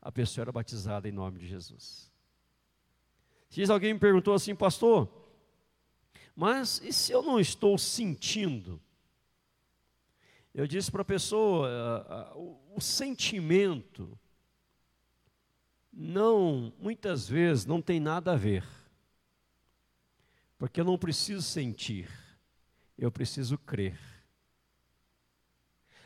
[0.01, 2.11] A pessoa era batizada em nome de Jesus.
[3.51, 5.09] Se alguém me perguntou assim, pastor,
[6.35, 8.81] mas e se eu não estou sentindo?
[10.57, 14.19] Eu disse para a pessoa, uh, o, o sentimento
[15.93, 18.67] não, muitas vezes, não tem nada a ver.
[20.57, 22.11] Porque eu não preciso sentir,
[22.97, 23.99] eu preciso crer.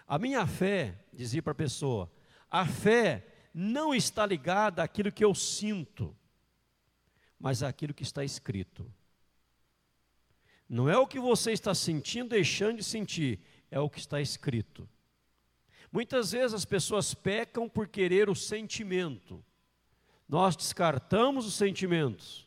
[0.04, 2.10] A minha fé, dizia para a pessoa,
[2.50, 3.24] a fé
[3.54, 6.12] não está ligada àquilo que eu sinto,
[7.38, 8.92] mas àquilo que está escrito.
[10.68, 13.38] Não é o que você está sentindo, deixando de sentir,
[13.70, 14.88] é o que está escrito.
[15.92, 19.44] Muitas vezes as pessoas pecam por querer o sentimento.
[20.28, 22.46] Nós descartamos os sentimentos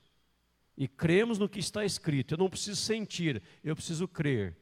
[0.77, 2.33] e cremos no que está escrito.
[2.33, 4.55] Eu não preciso sentir, eu preciso crer.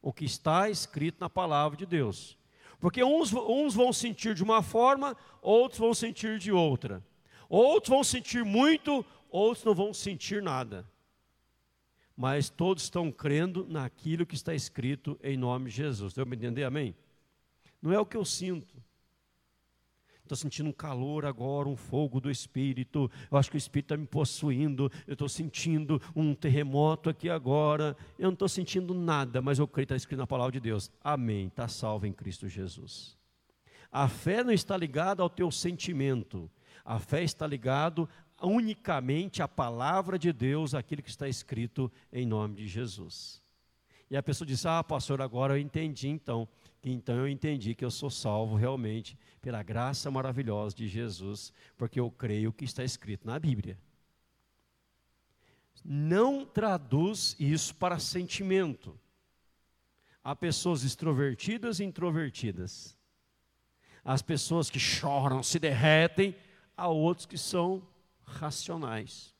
[0.00, 2.36] O que está escrito na palavra de Deus.
[2.80, 7.02] Porque uns, uns vão sentir de uma forma, outros vão sentir de outra.
[7.48, 10.86] Outros vão sentir muito, outros não vão sentir nada.
[12.16, 16.12] Mas todos estão crendo naquilo que está escrito em nome de Jesus.
[16.12, 16.64] Deu para entender?
[16.64, 16.94] Amém?
[17.80, 18.82] Não é o que eu sinto,
[20.32, 23.10] Estou sentindo um calor agora, um fogo do Espírito.
[23.30, 24.90] Eu acho que o Espírito está me possuindo.
[25.06, 27.94] Eu estou sentindo um terremoto aqui agora.
[28.18, 30.90] Eu não estou sentindo nada, mas eu creio que está escrito na palavra de Deus.
[31.04, 31.48] Amém.
[31.48, 33.14] Está salvo em Cristo Jesus.
[33.90, 36.50] A fé não está ligada ao teu sentimento.
[36.82, 38.08] A fé está ligada
[38.42, 43.42] unicamente à palavra de Deus, aquilo que está escrito em nome de Jesus.
[44.10, 46.48] E a pessoa diz: Ah, pastor, agora eu entendi então
[46.82, 52.00] que então eu entendi que eu sou salvo realmente pela graça maravilhosa de Jesus, porque
[52.00, 53.78] eu creio que está escrito na Bíblia.
[55.84, 58.98] Não traduz isso para sentimento.
[60.24, 62.96] Há pessoas extrovertidas e introvertidas.
[64.04, 66.34] As pessoas que choram, se derretem,
[66.76, 67.82] há outros que são
[68.32, 69.34] racionais.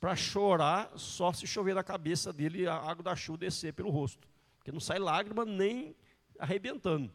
[0.00, 4.28] Para chorar, só se chover na cabeça dele a água da chuva descer pelo rosto.
[4.58, 5.94] Porque não sai lágrima nem
[6.38, 7.12] arrebentando.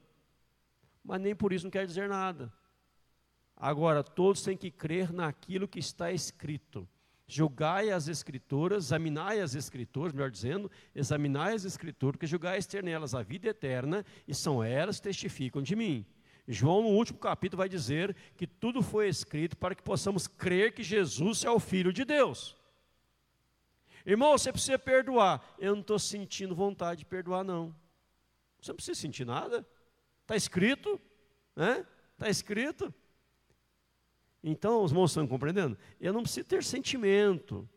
[1.04, 2.54] Mas nem por isso não quer dizer nada.
[3.56, 6.88] Agora, todos têm que crer naquilo que está escrito.
[7.28, 13.14] Julgai as escrituras, examinai as escrituras, melhor dizendo, examinai as escrituras, porque julgai ter nelas
[13.14, 16.06] a vida eterna, e são elas que testificam de mim.
[16.48, 20.82] João, no último capítulo, vai dizer que tudo foi escrito para que possamos crer que
[20.82, 22.56] Jesus é o Filho de Deus.
[24.06, 25.44] Irmão, você precisa perdoar.
[25.60, 27.76] Eu não estou sentindo vontade de perdoar, não.
[28.62, 29.68] Você não precisa sentir nada.
[30.22, 31.00] Está escrito,
[31.54, 31.86] né?
[32.14, 32.94] Está escrito.
[34.42, 35.78] Então, os irmãos estão compreendendo?
[36.00, 37.68] Eu não preciso ter sentimento.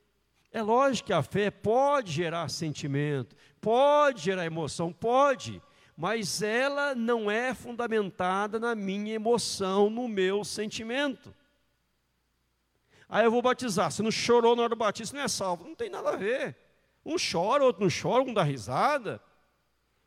[0.52, 5.60] É lógico que a fé pode gerar sentimento, pode gerar emoção, pode,
[6.00, 11.34] mas ela não é fundamentada na minha emoção, no meu sentimento.
[13.06, 13.92] Aí eu vou batizar.
[13.92, 15.64] Se não chorou na hora do batismo, não é salvo.
[15.64, 16.56] Não tem nada a ver.
[17.04, 19.20] Um chora, outro não chora, um dá risada.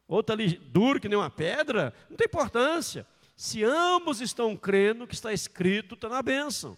[0.08, 1.94] Outro ali duro que nem uma pedra.
[2.10, 3.06] Não tem importância.
[3.36, 6.76] Se ambos estão crendo que está escrito, está na bênção.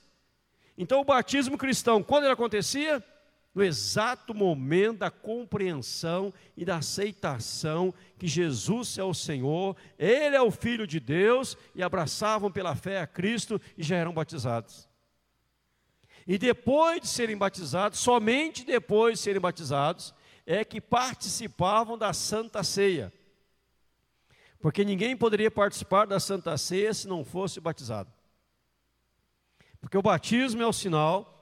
[0.78, 3.02] Então o batismo cristão, quando ele acontecia?
[3.56, 10.42] No exato momento da compreensão e da aceitação que Jesus é o Senhor, Ele é
[10.42, 14.90] o Filho de Deus, e abraçavam pela fé a Cristo e já eram batizados.
[16.28, 20.14] E depois de serem batizados, somente depois de serem batizados,
[20.46, 23.14] é que participavam da Santa Ceia.
[24.60, 28.12] Porque ninguém poderia participar da Santa Ceia se não fosse batizado.
[29.80, 31.35] Porque o batismo é o sinal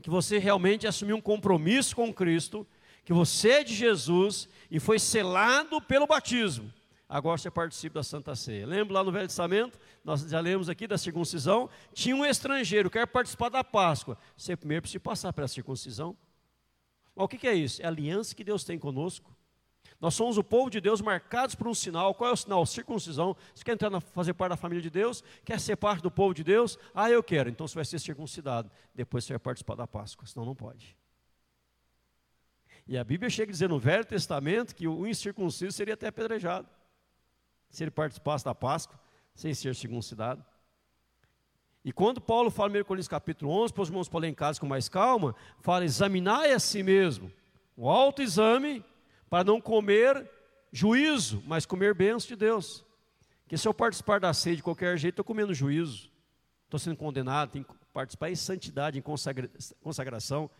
[0.00, 2.66] que você realmente assumiu um compromisso com Cristo,
[3.04, 6.72] que você é de Jesus e foi selado pelo batismo
[7.12, 8.66] agora você participa da Santa Ceia.
[8.66, 13.06] Lembra lá no Velho Testamento, nós já lemos aqui da circuncisão, tinha um estrangeiro, quer
[13.06, 14.16] participar da Páscoa.
[14.34, 16.16] Você primeiro precisa passar pela circuncisão.
[17.14, 17.82] Mas o que é isso?
[17.82, 19.30] É a aliança que Deus tem conosco.
[20.02, 22.12] Nós somos o povo de Deus marcados por um sinal.
[22.12, 22.66] Qual é o sinal?
[22.66, 23.36] Circuncisão.
[23.54, 25.22] Você quer entrar na, fazer parte da família de Deus?
[25.44, 26.76] Quer ser parte do povo de Deus?
[26.92, 27.48] Ah, eu quero.
[27.48, 28.68] Então você vai ser circuncidado.
[28.92, 30.96] Depois você vai participar da Páscoa, senão não pode.
[32.84, 36.68] E a Bíblia chega a dizer no Velho Testamento que o incircunciso seria até apedrejado
[37.70, 38.98] se ele participasse da Páscoa,
[39.32, 40.44] sem ser circuncidado.
[41.84, 44.58] E quando Paulo fala em 1 Coríntios capítulo 11, para os irmãos podem em casa
[44.58, 47.32] com mais calma, fala, examinai a si mesmo,
[47.76, 48.84] o autoexame,
[49.32, 50.28] para não comer
[50.70, 52.84] juízo, mas comer bênção de Deus.
[53.42, 56.10] Porque se eu participar da ceia de qualquer jeito, estou comendo juízo,
[56.64, 60.50] estou sendo condenado, tenho que participar em santidade, em consagra consagração.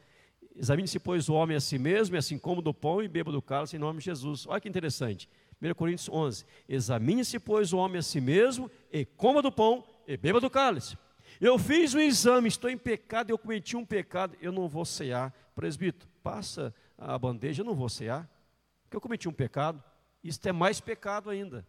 [0.57, 3.43] Examine-se, pois, o homem a si mesmo, e assim como do pão e beba do
[3.43, 4.47] cálice, em nome de Jesus.
[4.47, 5.29] Olha que interessante.
[5.61, 10.17] 1 Coríntios 11: Examine-se, pois, o homem a si mesmo, e coma do pão, e
[10.17, 10.97] beba do cálice.
[11.39, 15.31] Eu fiz um exame, estou em pecado, eu cometi um pecado, eu não vou cear.
[15.55, 18.27] Presbítero, passa a bandeja, eu não vou cear,
[18.93, 19.83] porque eu cometi um pecado.
[20.23, 21.67] Isso é mais pecado ainda.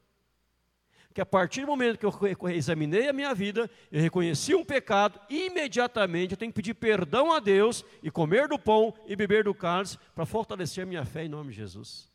[1.14, 5.20] Que a partir do momento que eu examinei a minha vida, eu reconheci um pecado,
[5.30, 9.54] imediatamente eu tenho que pedir perdão a Deus e comer do pão e beber do
[9.54, 12.12] cálice para fortalecer a minha fé em nome de Jesus.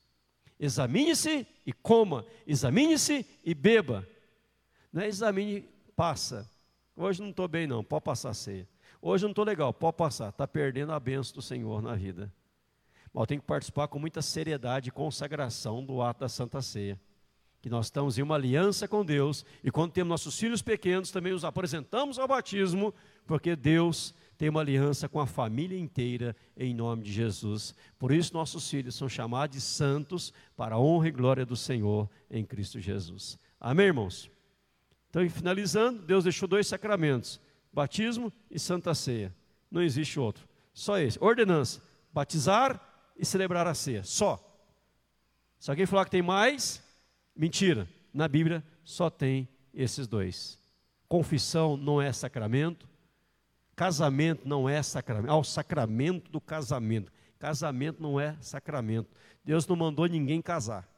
[0.61, 4.06] Examine-se e coma, examine-se e beba.
[4.92, 6.50] Não é examine, passa.
[6.96, 8.68] Hoje não estou bem, não, pode passar a ceia.
[9.00, 12.32] Hoje não estou legal, pode passar, está perdendo a benção do Senhor na vida.
[13.18, 17.00] Mas tem que participar com muita seriedade e consagração do ato da Santa Ceia.
[17.60, 21.32] Que nós estamos em uma aliança com Deus e quando temos nossos filhos pequenos, também
[21.32, 22.94] os apresentamos ao batismo,
[23.26, 27.74] porque Deus tem uma aliança com a família inteira em nome de Jesus.
[27.98, 32.08] Por isso, nossos filhos são chamados de santos para a honra e glória do Senhor
[32.30, 33.36] em Cristo Jesus.
[33.58, 34.30] Amém, irmãos?
[35.10, 37.40] Então, finalizando, Deus deixou dois sacramentos:
[37.72, 39.34] batismo e santa ceia.
[39.68, 40.48] Não existe outro.
[40.72, 41.18] Só esse.
[41.20, 42.88] Ordenança: batizar
[43.18, 44.04] e celebrar a ceia.
[44.04, 44.44] Só.
[45.58, 46.82] Se alguém falar que tem mais,
[47.34, 47.88] mentira.
[48.14, 50.58] Na Bíblia só tem esses dois.
[51.08, 52.88] Confissão não é sacramento.
[53.74, 55.30] Casamento não é sacramento.
[55.30, 57.12] Ah, o sacramento do casamento.
[57.38, 59.08] Casamento não é sacramento.
[59.44, 60.88] Deus não mandou ninguém casar.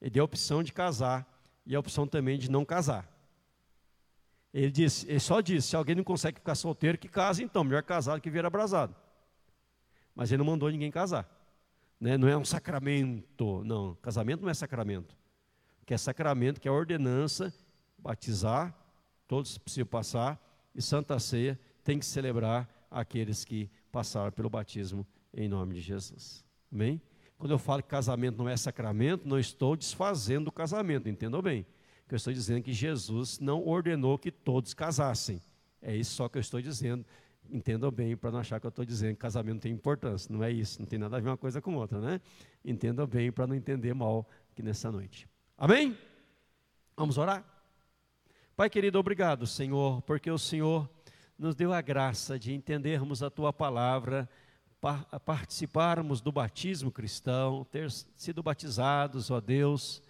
[0.00, 1.26] Ele deu a opção de casar
[1.66, 3.08] e a opção também de não casar.
[4.52, 7.62] Ele, disse, ele só disse: se alguém não consegue ficar solteiro, que case então.
[7.62, 8.94] Melhor casado que vir abrasado.
[10.20, 11.26] Mas ele não mandou ninguém casar.
[11.98, 12.18] Né?
[12.18, 13.64] Não é um sacramento.
[13.64, 15.16] Não, casamento não é sacramento.
[15.86, 17.50] Que é sacramento, que é ordenança,
[17.96, 18.76] batizar,
[19.26, 20.38] todos precisam passar
[20.74, 26.44] e Santa Ceia tem que celebrar aqueles que passaram pelo batismo em nome de Jesus.
[26.70, 27.00] Amém?
[27.38, 31.64] Quando eu falo que casamento não é sacramento, não estou desfazendo o casamento, entendam bem.
[32.06, 35.40] Que eu estou dizendo que Jesus não ordenou que todos casassem.
[35.80, 37.06] É isso só que eu estou dizendo.
[37.52, 40.32] Entendam bem, para não achar que eu estou dizendo que casamento tem importância.
[40.32, 42.20] Não é isso, não tem nada a ver uma coisa com outra, né?
[42.64, 45.28] Entendam bem, para não entender mal aqui nessa noite.
[45.58, 45.98] Amém?
[46.96, 47.44] Vamos orar?
[48.56, 50.88] Pai querido, obrigado, Senhor, porque o Senhor
[51.38, 54.28] nos deu a graça de entendermos a tua palavra,
[55.24, 60.02] participarmos do batismo cristão, ter sido batizados, ó Deus,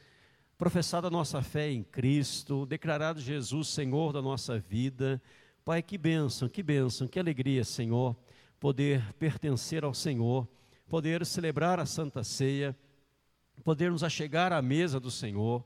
[0.59, 5.23] professado a nossa fé em Cristo, declarado Jesus Senhor da nossa vida.
[5.65, 8.17] Pai, que bênção, que bênção, que alegria, Senhor,
[8.59, 10.49] poder pertencer ao Senhor,
[10.89, 12.75] poder celebrar a Santa Ceia,
[13.63, 15.63] podermos achegar à mesa do Senhor.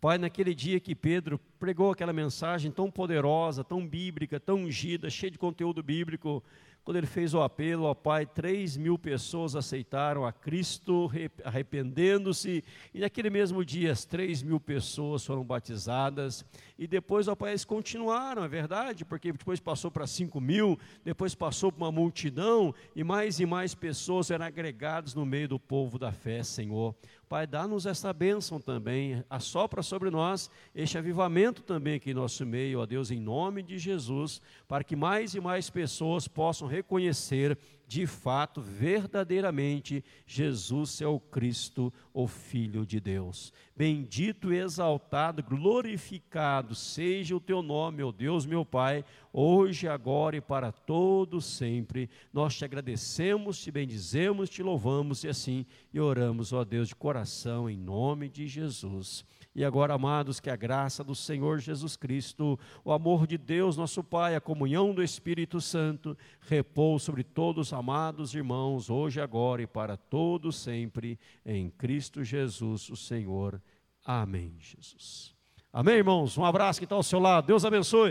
[0.00, 5.30] Pai, naquele dia que Pedro pregou aquela mensagem tão poderosa, tão bíblica, tão ungida, cheia
[5.30, 6.44] de conteúdo bíblico,
[6.84, 11.10] quando ele fez o apelo, ó Pai, três mil pessoas aceitaram a Cristo,
[11.44, 16.44] arrependendo-se, e naquele mesmo dia as três mil pessoas foram batizadas,
[16.78, 21.34] e depois, ó Pai, eles continuaram, é verdade, porque depois passou para cinco mil, depois
[21.34, 25.98] passou para uma multidão, e mais e mais pessoas eram agregadas no meio do povo
[25.98, 26.94] da fé, Senhor.
[27.28, 32.80] Pai, dá-nos essa bênção também, assopra sobre nós este avivamento também aqui em nosso meio,
[32.80, 37.58] ó Deus, em nome de Jesus, para que mais e mais pessoas possam reconhecer
[37.88, 43.50] de fato, verdadeiramente, Jesus é o Cristo, o Filho de Deus.
[43.74, 50.70] Bendito, exaltado, glorificado seja o teu nome, ó Deus, meu Pai, hoje, agora e para
[50.70, 52.10] todo sempre.
[52.30, 57.70] Nós te agradecemos, te bendizemos, te louvamos e assim e oramos, ó Deus, de coração,
[57.70, 59.24] em nome de Jesus.
[59.58, 64.04] E agora, amados, que a graça do Senhor Jesus Cristo, o amor de Deus, nosso
[64.04, 69.96] Pai, a comunhão do Espírito Santo, repouse sobre todos, amados irmãos, hoje, agora e para
[69.96, 73.60] todos sempre, em Cristo Jesus, o Senhor.
[74.04, 75.34] Amém, Jesus.
[75.72, 76.38] Amém, irmãos?
[76.38, 77.48] Um abraço que está ao seu lado.
[77.48, 78.06] Deus abençoe.